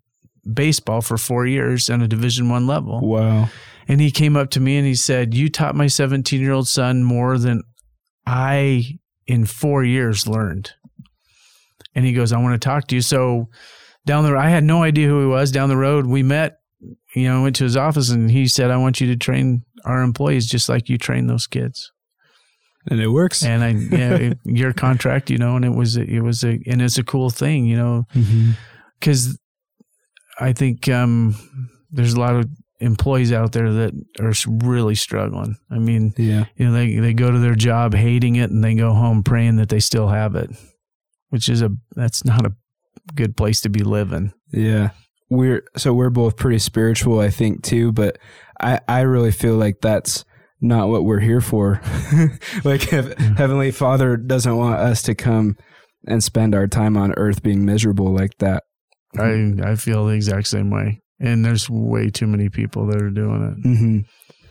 [0.53, 3.01] baseball for four years on a Division One level.
[3.01, 3.49] wow.
[3.89, 6.69] And he came up to me and he said, "You taught my 17 year old
[6.69, 7.63] son more than
[8.27, 10.73] I in four years learned."
[11.95, 13.49] And he goes, "I want to talk to you." So
[14.07, 15.51] down the, road, I had no idea who he was.
[15.51, 16.59] Down the road, we met.
[17.15, 19.63] You know, I went to his office and he said, "I want you to train
[19.85, 21.93] our employees just like you train those kids."
[22.91, 23.45] And it works.
[23.45, 26.83] And I, yeah, it- your contract, you know, and it was, it was a, and
[26.83, 28.07] it's a cool thing, you know,
[28.99, 29.39] because
[30.41, 31.35] I think um,
[31.91, 32.49] there's a lot of
[32.81, 34.33] employees out there that are
[34.67, 35.57] really struggling.
[35.71, 36.47] I mean, Yeah.
[36.57, 39.57] you know, they they go to their job hating it and they go home praying
[39.57, 40.51] that they still have it,
[41.29, 42.53] which is a that's not a
[43.15, 44.33] good place to be living.
[44.53, 44.91] Yeah.
[45.31, 48.19] We're so we're both pretty spiritual, I think, too, but
[48.61, 50.25] I, I really feel like that's
[50.63, 51.81] not what we're here for.
[52.65, 55.57] like hev- Heavenly Father doesn't want us to come
[56.07, 58.63] and spend our time on earth being miserable like that.
[59.19, 63.11] I I feel the exact same way, and there's way too many people that are
[63.11, 63.63] doing it.
[63.63, 63.99] hmm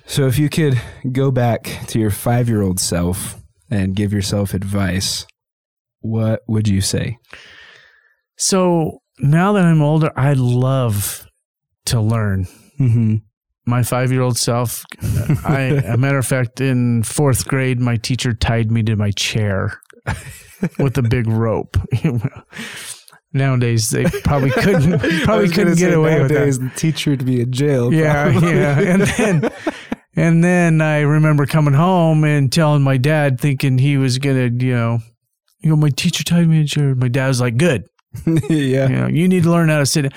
[0.05, 0.79] So if you could
[1.11, 3.37] go back to your five year old self
[3.69, 5.25] and give yourself advice,
[6.01, 7.17] what would you say?
[8.37, 11.25] So now that I'm older, I love
[11.85, 12.45] to learn.
[12.79, 13.15] Mm-hmm.
[13.71, 14.83] My five year old self.
[15.45, 19.81] I, a matter of fact, in fourth grade, my teacher tied me to my chair
[20.77, 21.77] with a big rope.
[23.33, 26.59] Nowadays, they probably couldn't probably couldn't get away with that.
[26.59, 27.93] The teacher would be in jail.
[27.93, 28.51] Yeah, probably.
[28.51, 29.51] yeah, and then.
[30.13, 34.75] And then I remember coming home and telling my dad, thinking he was gonna, you
[34.75, 34.99] know,
[35.61, 36.95] you know, my teacher tied me in a chair.
[36.95, 37.85] My dad was like, "Good,
[38.25, 38.89] yeah.
[38.89, 40.11] you know, you need to learn how to sit.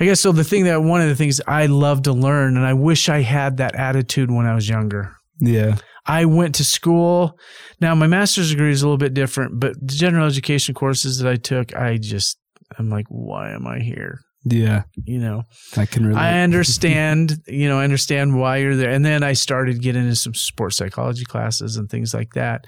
[0.00, 0.32] I guess so.
[0.32, 3.20] The thing that one of the things I love to learn, and I wish I
[3.20, 5.14] had that attitude when I was younger.
[5.38, 5.76] Yeah.
[6.06, 7.38] I went to school.
[7.80, 11.30] Now my master's degree is a little bit different, but the general education courses that
[11.30, 12.38] I took, I just
[12.78, 14.20] I'm like, why am I here?
[14.44, 14.84] Yeah.
[15.04, 15.42] You know,
[15.76, 16.20] I can relate.
[16.20, 17.36] I understand.
[17.46, 18.90] you know, I understand why you're there.
[18.90, 22.66] And then I started getting into some sports psychology classes and things like that.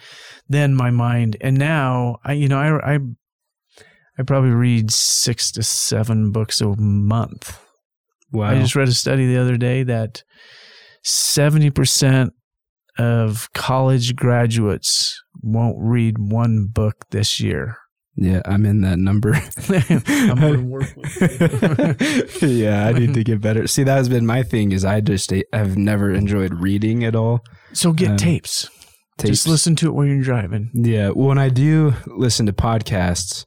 [0.49, 2.99] Then my mind, and now I, you know, I I
[4.19, 7.59] I probably read six to seven books a month.
[8.31, 8.49] wow.
[8.51, 10.23] I just read a study the other day that
[11.05, 12.31] 70%
[12.99, 17.79] of college graduates won't read one book this year.
[18.17, 19.33] yeah, I'm in that number.
[19.69, 23.67] I'm work with yeah, I need to get better.
[23.67, 24.73] See, that has been my thing.
[24.73, 27.41] Is I just have never enjoyed reading at all.
[27.73, 28.69] So get Um, tapes.
[29.17, 29.31] Tapes.
[29.31, 30.71] Just listen to it while you're driving.
[30.75, 33.47] Yeah, when I do listen to podcasts,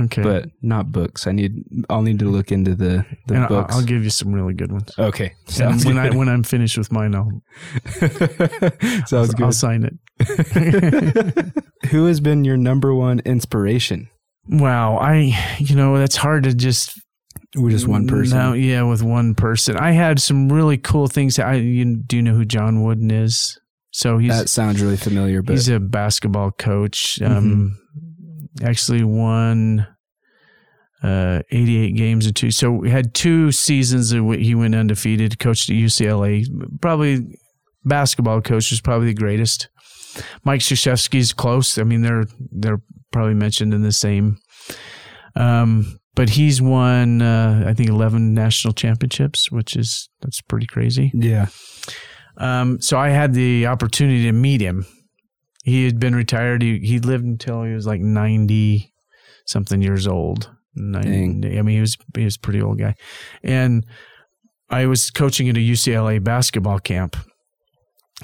[0.00, 0.22] Okay.
[0.22, 1.26] but not books.
[1.28, 1.52] I need.
[1.88, 3.74] I'll need to look into the the and I'll, books.
[3.76, 4.90] I'll give you some really good ones.
[4.98, 7.30] okay, And sounds when I when I'm finished with mine, I'll
[9.06, 9.54] sounds I'll good.
[9.54, 11.54] sign it.
[11.90, 14.08] Who has been your number one inspiration?
[14.48, 16.98] Wow, I you know that's hard to just
[17.56, 18.36] Or just one person?
[18.36, 19.76] No, yeah, with one person.
[19.76, 21.38] I had some really cool things.
[21.38, 23.58] I you do you know who John Wooden is?
[23.92, 27.22] So he's that sounds really familiar, but he's a basketball coach.
[27.22, 27.78] Um,
[28.62, 29.86] actually won
[31.02, 32.50] uh 88 games in two.
[32.50, 35.38] So we had two seasons that w- he went undefeated.
[35.38, 36.46] Coached at UCLA.
[36.80, 37.38] Probably
[37.84, 39.68] basketball coach was probably the greatest.
[40.44, 41.76] Mike Krzyzewski's close.
[41.78, 42.80] I mean, they're they're
[43.12, 44.38] probably mentioned in the same.
[45.36, 51.10] Um, but he's won uh, I think 11 national championships, which is that's pretty crazy.
[51.12, 51.46] yeah,
[52.36, 54.86] Um, so I had the opportunity to meet him.
[55.64, 56.62] He had been retired.
[56.62, 58.92] He he lived until he was like ninety
[59.46, 60.50] something years old.
[60.76, 62.96] 90, I mean, he was he was a pretty old guy,
[63.44, 63.86] and
[64.68, 67.16] I was coaching at a UCLA basketball camp.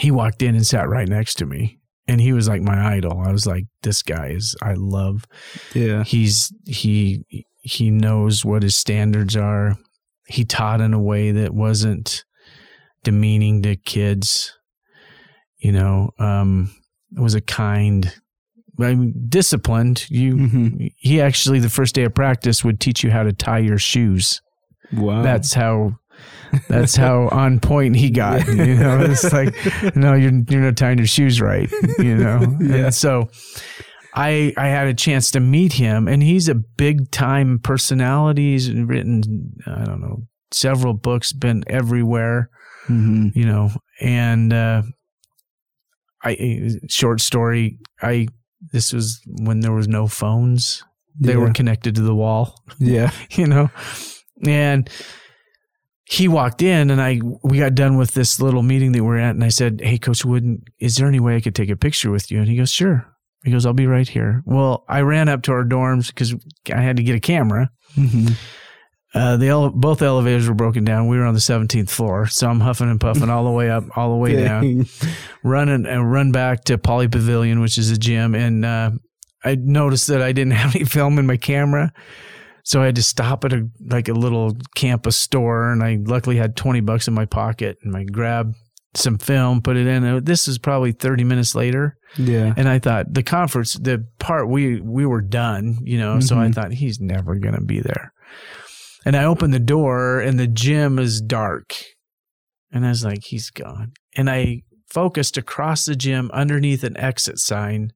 [0.00, 3.20] He walked in and sat right next to me, and he was like my idol.
[3.24, 5.26] I was like, this guy is I love
[5.74, 7.24] yeah, he's he
[7.62, 9.76] he knows what his standards are
[10.30, 12.24] he taught in a way that wasn't
[13.02, 14.56] demeaning to kids
[15.58, 16.70] you know um
[17.16, 18.14] was a kind
[18.80, 23.10] I mean, disciplined you hmm he actually the first day of practice would teach you
[23.10, 24.40] how to tie your shoes
[24.92, 25.22] wow.
[25.22, 25.96] that's how
[26.68, 29.54] that's how on point he got you know it's like
[29.96, 32.74] no you're you're not tying your shoes right you know Yeah.
[32.86, 33.28] and so
[34.14, 38.52] I I had a chance to meet him, and he's a big time personality.
[38.52, 42.50] He's written I don't know several books, been everywhere,
[42.88, 43.38] Mm-hmm.
[43.38, 43.70] you know,
[44.00, 44.82] and uh,
[46.22, 47.78] I short story.
[48.02, 48.28] I
[48.72, 50.84] this was when there was no phones.
[51.18, 51.38] They yeah.
[51.38, 52.54] were connected to the wall.
[52.78, 53.10] Yeah.
[53.30, 53.70] you know
[54.46, 54.88] and
[56.04, 59.34] he walked in and i we got done with this little meeting that we're at
[59.34, 62.10] and i said hey coach wooden is there any way i could take a picture
[62.10, 63.06] with you and he goes sure
[63.44, 66.34] he goes i'll be right here well i ran up to our dorms because
[66.74, 68.34] i had to get a camera Mm-hmm.
[69.12, 71.08] Uh, the ele- both elevators were broken down.
[71.08, 73.84] We were on the 17th floor, so I'm huffing and puffing all the way up,
[73.96, 74.86] all the way down,
[75.42, 78.90] running and run back to Pauley Pavilion, which is a gym, and uh,
[79.44, 81.92] I noticed that I didn't have any film in my camera,
[82.62, 86.36] so I had to stop at a like a little campus store, and I luckily
[86.36, 88.54] had 20 bucks in my pocket, and I grabbed
[88.94, 90.22] some film, put it in.
[90.24, 92.54] This is probably 30 minutes later, Yeah.
[92.56, 96.20] and I thought the conference, the part we we were done, you know.
[96.20, 96.54] So I Mhm.
[96.54, 98.12] thought he's never gonna be there.
[99.06, 101.74] And I opened the door, and the gym is dark,
[102.70, 103.92] and I was like, he's gone.
[104.16, 107.92] And I focused across the gym underneath an exit sign,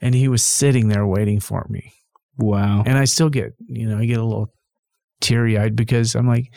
[0.00, 1.92] and he was sitting there waiting for me.
[2.36, 2.82] Wow.
[2.84, 4.48] And I still get, you know, I get a little
[5.20, 6.52] teary eyed because I'm like,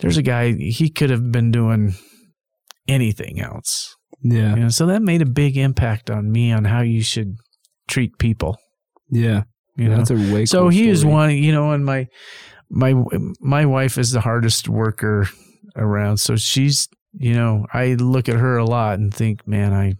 [0.00, 1.94] there's a guy he could have been doing
[2.88, 3.94] anything else.
[4.22, 4.54] Yeah.
[4.56, 7.36] You know, so that made a big impact on me on how you should
[7.88, 8.58] treat people.
[9.10, 9.44] Yeah.
[9.76, 10.46] You know, That's a way.
[10.46, 11.12] so cool he is story.
[11.14, 11.36] one.
[11.36, 12.06] You know, and my
[12.70, 12.94] my
[13.40, 15.28] my wife is the hardest worker
[15.76, 16.18] around.
[16.18, 19.94] So she's, you know, I look at her a lot and think, man, I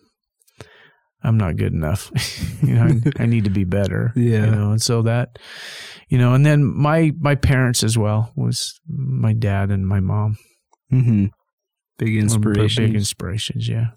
[1.23, 2.11] I'm not good enough.
[2.63, 4.13] you know, I, I need to be better.
[4.17, 4.47] Yeah.
[4.47, 5.39] You know, and so that,
[6.09, 10.37] you know, and then my my parents as well was my dad and my mom.
[10.93, 11.27] Mm-hmm.
[11.99, 12.87] Big were inspiration.
[12.87, 13.69] Big inspirations.
[13.69, 13.89] Yeah.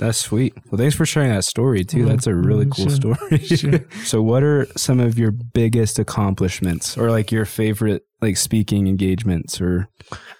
[0.00, 0.54] That's sweet.
[0.70, 2.06] Well, thanks for sharing that story too.
[2.06, 3.14] That's a really cool sure.
[3.14, 3.38] story.
[3.44, 3.84] Sure.
[4.04, 9.60] so, what are some of your biggest accomplishments, or like your favorite like speaking engagements,
[9.60, 9.88] or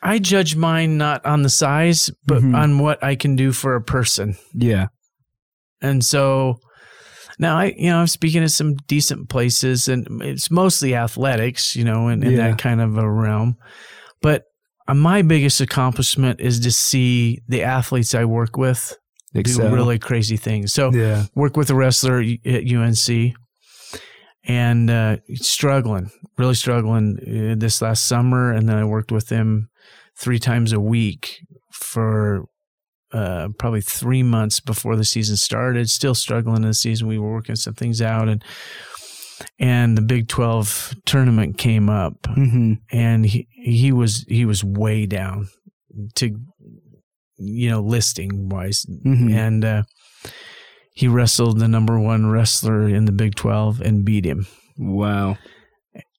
[0.03, 2.57] I judge mine not on the size, but Mhm.
[2.57, 4.37] on what I can do for a person.
[4.55, 4.87] yeah,
[5.83, 6.57] And so
[7.39, 11.85] now I, you know, I'm speaking at some decent places and it's mostly athletics, you
[11.85, 12.49] know, in, in Yeah.
[12.49, 13.57] that kind of a realm.
[14.23, 14.45] But
[14.89, 18.95] uh, my biggest accomplishment is to see the athletes I work with
[19.35, 19.69] excel.
[19.69, 20.73] do really crazy things.
[20.73, 23.35] So yeah, work with a wrestler at UNC
[24.45, 28.53] and uh, struggling, really struggling uh, this last summer.
[28.53, 29.69] And then I worked with him
[30.17, 31.41] three times a week
[31.73, 32.45] for
[33.13, 35.91] uh, probably three months before the season started.
[35.91, 37.09] Still struggling in the season.
[37.09, 38.45] We were working some things out, and
[39.59, 42.75] and the Big Twelve tournament came up, mm-hmm.
[42.93, 45.49] and he he was he was way down
[46.17, 46.37] to
[47.41, 49.33] you know listing wise Mm-hmm.
[49.33, 49.83] and uh,
[50.95, 54.47] he wrestled the number one wrestler in the Big 12 and beat him.
[54.79, 55.37] wow,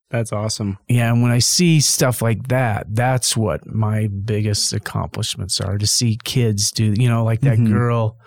[0.10, 0.78] that's awesome.
[0.90, 5.88] Yeah, and when I see stuff like that, that's what my biggest accomplishments are to
[5.88, 7.68] see kids do, you know, like that Mhm.
[7.70, 8.18] girl,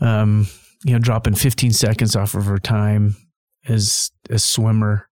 [0.00, 0.46] um,
[0.84, 3.16] you know, dropping 15 seconds off of her time
[3.68, 5.08] as a swimmer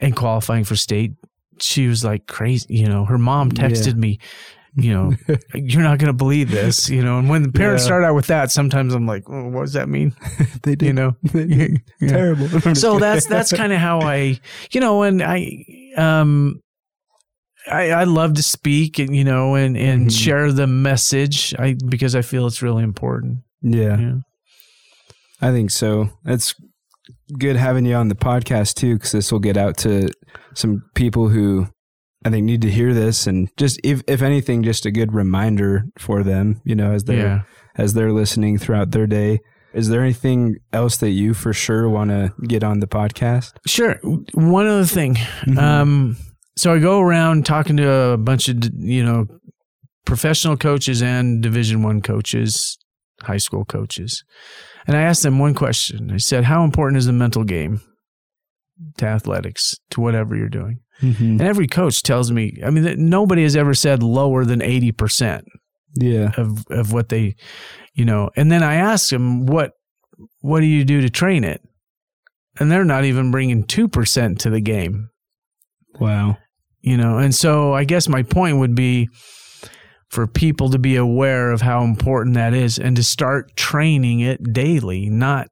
[0.00, 1.12] and qualifying for state.
[1.60, 3.04] She was like crazy, you know.
[3.06, 3.68] Her mom Yeah.
[3.68, 4.18] texted me,
[4.76, 5.12] you know,
[5.54, 7.18] you're not going to believe this, you know.
[7.18, 7.86] And when the parents Yeah.
[7.86, 10.14] start out with that, sometimes I'm like, what does that mean?
[10.62, 11.50] they did You know, did
[12.00, 12.08] Yeah.
[12.08, 12.48] terrible.
[12.74, 14.38] So that's that's kind of how I,
[14.72, 15.64] you know, and I,
[15.96, 16.60] um,
[17.70, 20.12] I, I love to speak and you know and and Mhm.
[20.24, 21.54] share the message.
[21.58, 23.38] I because I feel it's really important.
[23.62, 23.98] yeah.
[23.98, 24.14] Yeah.
[25.40, 26.10] I think so.
[26.24, 26.54] It's
[27.38, 30.08] good having you on the podcast too, because this will get out to
[30.54, 31.66] some people who
[32.26, 35.84] I think need to hear this, and just if if anything, just a good reminder
[35.98, 36.60] for them.
[36.64, 37.40] You know, as they're Yeah.
[37.76, 39.38] as they're listening throughout their day.
[39.74, 43.52] Is there anything else that you for sure want to get on the podcast?
[43.66, 43.98] Sure.
[44.32, 45.18] One other thing.
[45.58, 46.16] Um,
[46.56, 49.26] so I go around talking to a bunch of you know
[50.06, 52.78] professional coaches and Division One coaches,
[53.22, 54.24] high school coaches,
[54.86, 56.10] and I asked them one question.
[56.10, 57.80] I said, "How important is the mental game
[58.98, 61.20] to athletics, to whatever you're doing?" Mhm.
[61.20, 65.44] And every coach tells me, I mean, that nobody has ever said lower than 80%
[65.98, 66.30] Yeah.
[66.36, 67.34] of, of what they,
[67.94, 69.72] you know, and then I ask them, what,
[70.40, 71.60] what do you do to train it?
[72.58, 75.10] And they're not even bringing 2% to the game,
[76.00, 76.38] Wow.
[76.80, 77.18] you know?
[77.18, 79.08] And so I guess my point would be
[80.08, 84.52] for people to be aware of how important that is and to start training it
[84.54, 85.48] daily, not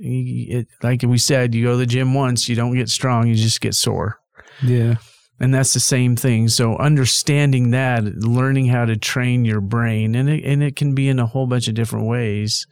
[0.00, 3.34] it, like we said, you go to the gym once, you don't get strong, you
[3.34, 4.16] just get sore.
[4.62, 4.96] Yeah.
[5.40, 10.28] and that's the same thing so understanding that learning how to train your brain and
[10.28, 12.66] it, and it can be in a whole bunch of different ways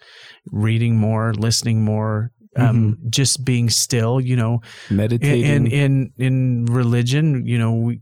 [0.50, 4.60] reading more listening more Um, just being still, you know,
[4.90, 5.44] Meditating.
[5.44, 8.00] in in in religion, you know, we,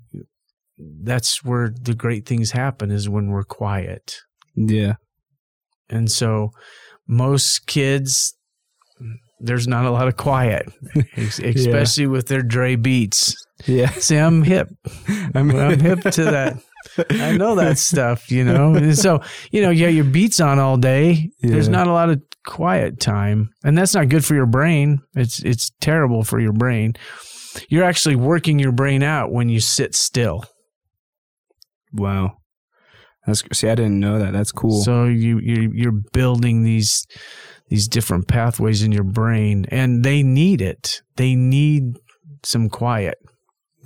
[0.79, 4.17] that's where the great things happen is when we're quiet.
[4.55, 4.95] yeah.
[5.91, 6.51] And so
[7.07, 8.35] most kids
[9.45, 10.69] there's not a lot of quiet,
[11.17, 13.35] especially with their Dre beats.
[13.67, 13.91] Yeah.
[13.91, 14.69] See, I'm hip.
[15.35, 16.59] I'm, I'm hip to that.
[17.11, 18.75] I know that stuff, you know.
[18.75, 19.21] And so,
[19.51, 21.31] you know, you got your beats on all day.
[21.41, 25.01] There's not a lot of quiet time, and that's not good for your brain.
[25.15, 26.95] It's it's terrible for your brain.
[27.69, 30.45] You're actually working your brain out when you sit still.
[31.93, 32.37] Wow.
[33.27, 34.33] That's see, I didn't know that.
[34.33, 34.83] That's cool.
[34.83, 37.07] So you you you're building these
[37.69, 41.01] these different pathways in your brain, and they need it.
[41.17, 41.97] They need
[42.43, 43.17] some quiet.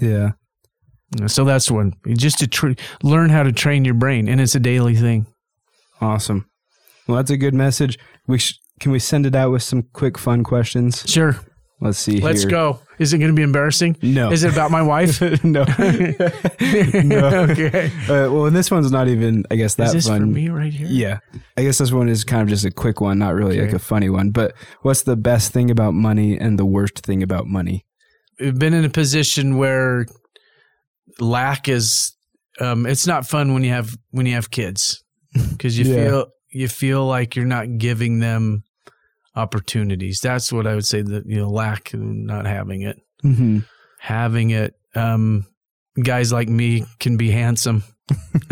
[0.01, 0.31] yeah.
[1.27, 1.95] So that's one.
[2.07, 2.73] Just to tr-
[3.03, 5.27] learn how to train your brain, and it's a daily thing.
[6.03, 6.47] Awesome.
[7.07, 7.99] Well, that's a good message.
[8.27, 11.05] We sh- can we send it out with some quick fun questions?
[11.11, 11.37] Sure,
[11.81, 12.21] Let's see.
[12.21, 12.51] let's here.
[12.51, 12.81] go.
[12.99, 13.97] Is it going to be embarrassing?
[14.03, 14.33] No.
[14.33, 15.21] Is it about my wife?
[15.45, 15.63] no.
[16.63, 17.91] okay.
[18.09, 19.45] Uh, well, and this one's not even.
[19.51, 20.21] I guess that Is this fun.
[20.21, 20.89] for me right here?
[20.91, 21.19] Yeah.
[21.57, 23.79] I guess this one is kind of just a quick one, not really like a
[23.79, 24.31] funny one.
[24.31, 27.87] But what's the best thing about money and the worst thing about money?
[28.41, 30.07] We've been in a position where
[31.21, 32.15] lack is.
[32.61, 35.03] Um, it's not fun when you have when you have kids
[35.53, 36.05] because you Yeah.
[36.09, 38.65] feel you feel like you're not giving them
[39.39, 40.21] opportunities.
[40.21, 43.01] That's what I would say that you know lack not having it.
[43.25, 43.61] Mm-hmm.
[44.01, 45.47] Having it, um,
[46.03, 47.83] guys like me can be handsome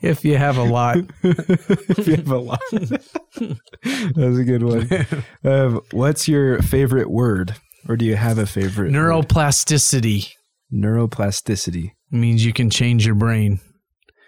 [0.00, 0.98] if you have a lot.
[1.22, 2.60] if you have a lot.
[2.70, 4.88] that was a good one.
[5.44, 7.56] Um, what's your favorite word?
[7.88, 8.92] Or do you have a favorite?
[8.92, 9.00] word?
[9.26, 10.32] Neuroplasticity
[10.72, 11.90] Neuroplasticity.
[12.10, 13.60] means you can change your brain.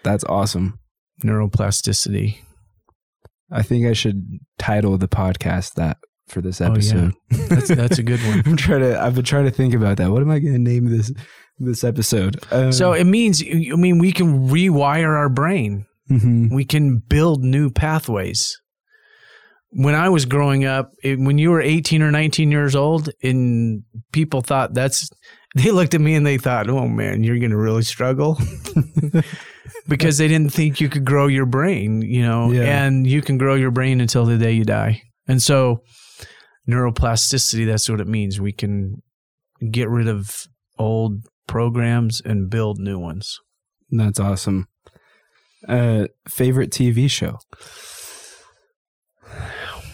[0.03, 0.79] That's awesome.
[1.23, 2.37] Neuroplasticity.
[3.51, 6.71] I think I should title the podcast that for this Oh, yeah.
[6.71, 7.13] episode.
[7.49, 8.41] That's that's a good one.
[8.45, 8.99] I'm trying to.
[9.01, 10.09] I've been trying to think about that.
[10.11, 11.11] What am I going to name this
[11.59, 12.43] this episode?
[12.51, 15.85] Um, So it means, I mean, we can rewire our brain.
[16.09, 16.51] mhm.
[16.53, 18.59] We can build new pathways.
[19.77, 23.83] When I was growing up, it, when you were 18 or 19 years old, and
[24.13, 25.09] people thought that's,
[25.55, 28.37] they looked at me and they thought, oh man, you're going to really struggle.
[29.87, 32.85] because they didn't think you could grow your brain, you know, Yeah.
[32.85, 35.01] and you can grow your brain until the day you die.
[35.27, 35.81] And so,
[36.69, 38.39] neuroplasticity, that's what it means.
[38.39, 39.01] We can
[39.71, 43.39] get rid of old programs and build new ones.
[43.91, 44.67] That's awesome.
[45.67, 47.39] Uh, favorite TV show,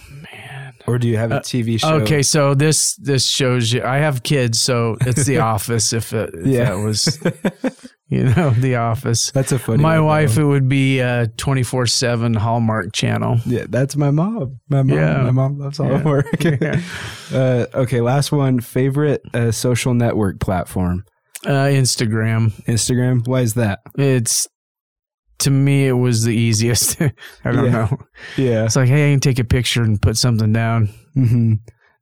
[0.09, 0.73] Man.
[0.87, 1.95] or do you have a Uh, TV show?
[2.01, 3.83] Okay, so this this shows you.
[3.83, 5.93] I have kids, so it's The Office.
[5.93, 6.65] If, it, if Yeah.
[6.65, 7.17] that was,
[8.16, 9.32] you know, The Office.
[9.32, 9.82] that's a funny.
[9.82, 10.41] My one, wife, though.
[10.41, 13.39] it would be a twenty four seven Hallmark channel.
[13.45, 14.59] Yeah, that's my mom.
[14.70, 14.89] My mom.
[14.97, 15.22] Yeah.
[15.24, 16.28] My mom loves Hallmark.
[16.43, 16.82] Yeah.
[17.34, 18.59] uh, okay, last one.
[18.59, 21.05] Favorite uh, social network platform.
[21.45, 22.51] Uh, Instagram.
[22.66, 23.26] Instagram.
[23.28, 23.80] Why is that?
[23.97, 24.47] It's
[25.39, 27.01] to me, it was the easiest.
[27.01, 27.12] I
[27.45, 27.72] don't Yeah.
[27.72, 27.97] know.
[28.38, 28.66] Yeah.
[28.66, 30.89] It's like, hey, I can take a picture and put something down.
[31.16, 31.53] hmm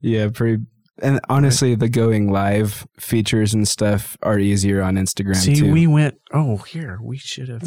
[0.02, 0.30] Yeah.
[0.34, 0.64] Pretty.
[1.02, 5.72] And honestly, the going live features and stuff are easier on Instagram See, too.
[5.72, 6.16] we went.
[6.34, 7.64] Oh, here we should have.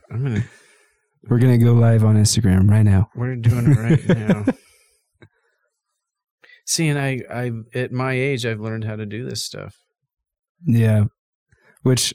[0.10, 0.44] I'm gonna.
[1.28, 3.10] We're gonna go live on Instagram right now.
[3.14, 4.44] We're doing it right now.
[6.64, 9.76] See, and I, I, at my age, I've learned how to do this stuff.
[10.64, 11.04] Yeah.
[11.82, 12.14] Which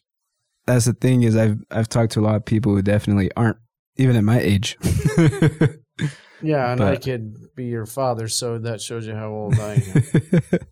[0.65, 3.57] that's the thing is I've I've talked to a lot of people who definitely aren't
[3.97, 4.77] even at my age.
[6.43, 10.03] Yeah, and I could be your father, so that shows you how old I am.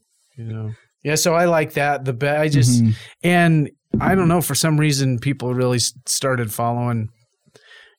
[0.37, 0.71] you know.
[1.03, 2.05] Yeah, so I like that.
[2.05, 2.93] The be- I just Mhm.
[3.23, 3.69] and
[3.99, 7.09] I don't know for some reason people really started following.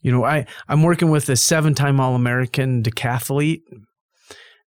[0.03, 3.63] You know, I I'm working with a seven time All American decathlete.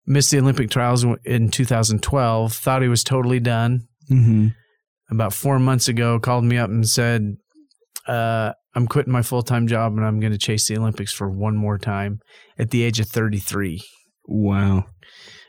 [0.06, 2.52] Missed the Olympic trials in 2012.
[2.52, 3.86] Thought he was totally done.
[4.10, 4.54] Mhm.
[5.10, 7.36] about four months ago called me up and said,
[8.08, 11.30] uh, I'm quitting my full time job and I'm going to chase the Olympics for
[11.30, 12.20] one more time
[12.58, 13.82] at the age of 33.
[14.26, 14.86] Wow.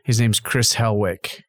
[0.03, 1.41] His name's Chris Helwick.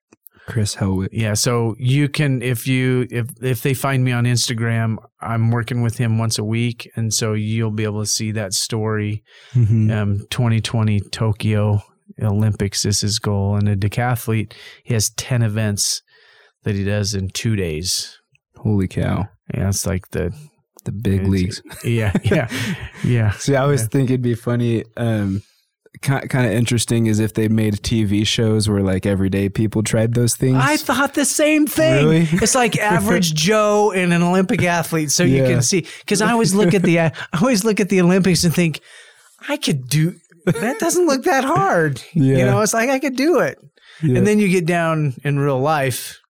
[0.46, 1.08] Chris Helwick.
[1.12, 5.82] Yeah, so you can if you if if they find me on Instagram, I'm working
[5.82, 9.24] with him once a week, and so you'll be able to see that story.
[9.54, 9.90] Mhm.
[9.92, 11.82] Um, 2020 Tokyo
[12.22, 14.52] Olympics is his goal, and a decathlete
[14.84, 16.00] he has 10 events
[16.62, 18.16] that he does in two days.
[18.56, 19.26] Holy cow.
[19.52, 20.32] Yeah, it's like the
[20.86, 21.62] The big It's- leagues.
[21.84, 22.48] yeah, yeah,
[23.04, 23.30] yeah.
[23.38, 23.88] See, I always Yeah.
[23.88, 25.42] think it'd be funny, um,
[26.02, 30.14] kind kind of interesting is if they made TV shows where like everyday people tried
[30.14, 30.56] those things.
[30.60, 32.04] I thought the same thing.
[32.06, 32.28] Really?
[32.42, 35.86] It's like average Joe and an Olympic athlete, so you can see.
[36.00, 38.80] Because I always look at the I always look at the Olympics and think
[39.48, 40.14] I could do
[40.44, 42.00] that doesn't look that hard.
[42.12, 43.58] You know, it's like I could do it.
[44.02, 44.18] Yeah.
[44.18, 46.20] And then you get down in real life.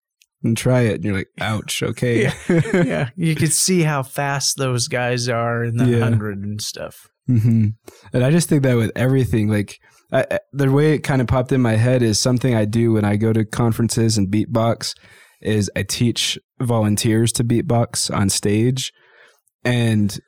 [0.43, 1.81] And try it, and you're like, ouch.
[1.83, 2.31] Okay.
[2.73, 3.09] yeah.
[3.15, 5.99] You could see how fast those guys are in the Yeah.
[5.99, 7.07] hundred and stuff.
[7.25, 7.67] hmm
[8.13, 9.79] And I just think that with everything, like
[10.11, 13.03] I- the way it kind of popped in my head is something I do when
[13.03, 14.93] I go to conferences and beatbox
[15.41, 18.91] is I teach volunteers to beatbox on stage,
[19.63, 20.19] and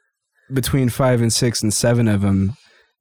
[0.53, 2.57] between five and six and seven of them,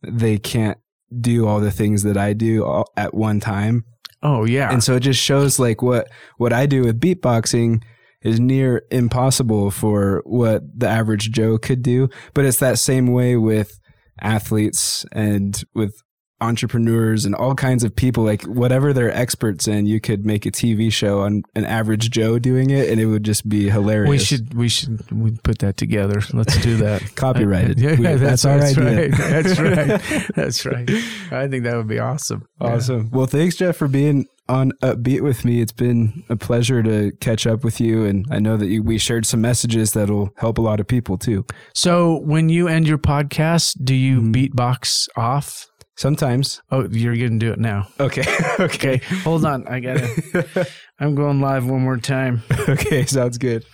[0.06, 0.78] they can't
[1.20, 3.84] do all the things that I do all, at one time.
[4.22, 4.72] Oh yeah.
[4.72, 7.82] And so it just shows like what what I do with beatboxing
[8.22, 12.08] is near impossible for what the average Joe could do.
[12.34, 13.78] But it's that same way with
[14.20, 15.94] athletes and with
[16.40, 20.50] entrepreneurs and all kinds of people like whatever they're experts in you could make a
[20.50, 24.08] TV show on an average Joe doing it and it would just be hilarious.
[24.10, 26.20] we should we should we put that together.
[26.32, 27.02] Let's do that.
[27.16, 27.78] Copyrighted.
[27.88, 29.08] Yeah, We- that's, that's our that's idea.
[29.08, 29.18] right.
[29.18, 30.28] That's right.
[30.34, 30.90] That's right.
[31.32, 32.46] I think that would be awesome.
[32.60, 32.74] Yeah.
[32.74, 33.10] Awesome.
[33.10, 35.60] Well, thanks, Jeff, for being on Upbeat with me.
[35.60, 38.96] It's been a pleasure to catch up with you, and I know that you, we
[38.98, 41.44] shared some messages that'll help a lot of people too.
[41.74, 44.32] So when you end your podcast, do you Mm-hmm.
[44.32, 45.67] beatbox off?
[45.98, 46.62] Sometimes.
[46.70, 47.88] Oh, you're gonna do it now.
[47.98, 48.22] Okay.
[48.60, 49.66] Okay, hold on.
[49.68, 50.68] I gotta.
[51.00, 52.42] I'm going live one more time.
[52.68, 53.04] okay.
[53.06, 53.64] Sounds good.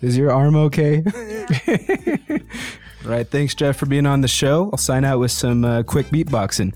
[0.00, 1.02] Is your arm okay?
[3.04, 3.28] All right.
[3.28, 4.70] Thanks, Jeff, for being on the show.
[4.72, 6.72] I'll sign out with some uh, quick beatboxing.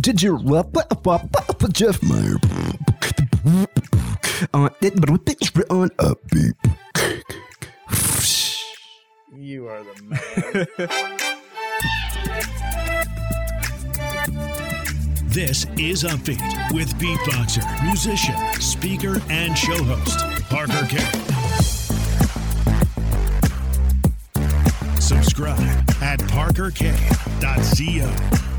[0.00, 0.36] Did you
[1.72, 2.36] Jeff Meyer
[4.54, 4.94] on it
[5.70, 6.54] on upbeat.
[9.36, 10.16] You are the man.
[15.30, 20.18] This is Upbeat with beatboxer, musician, speaker, and show host,
[20.48, 21.06] Parker Kane.
[25.00, 25.60] Subscribe
[26.02, 28.49] at parkerkane.co.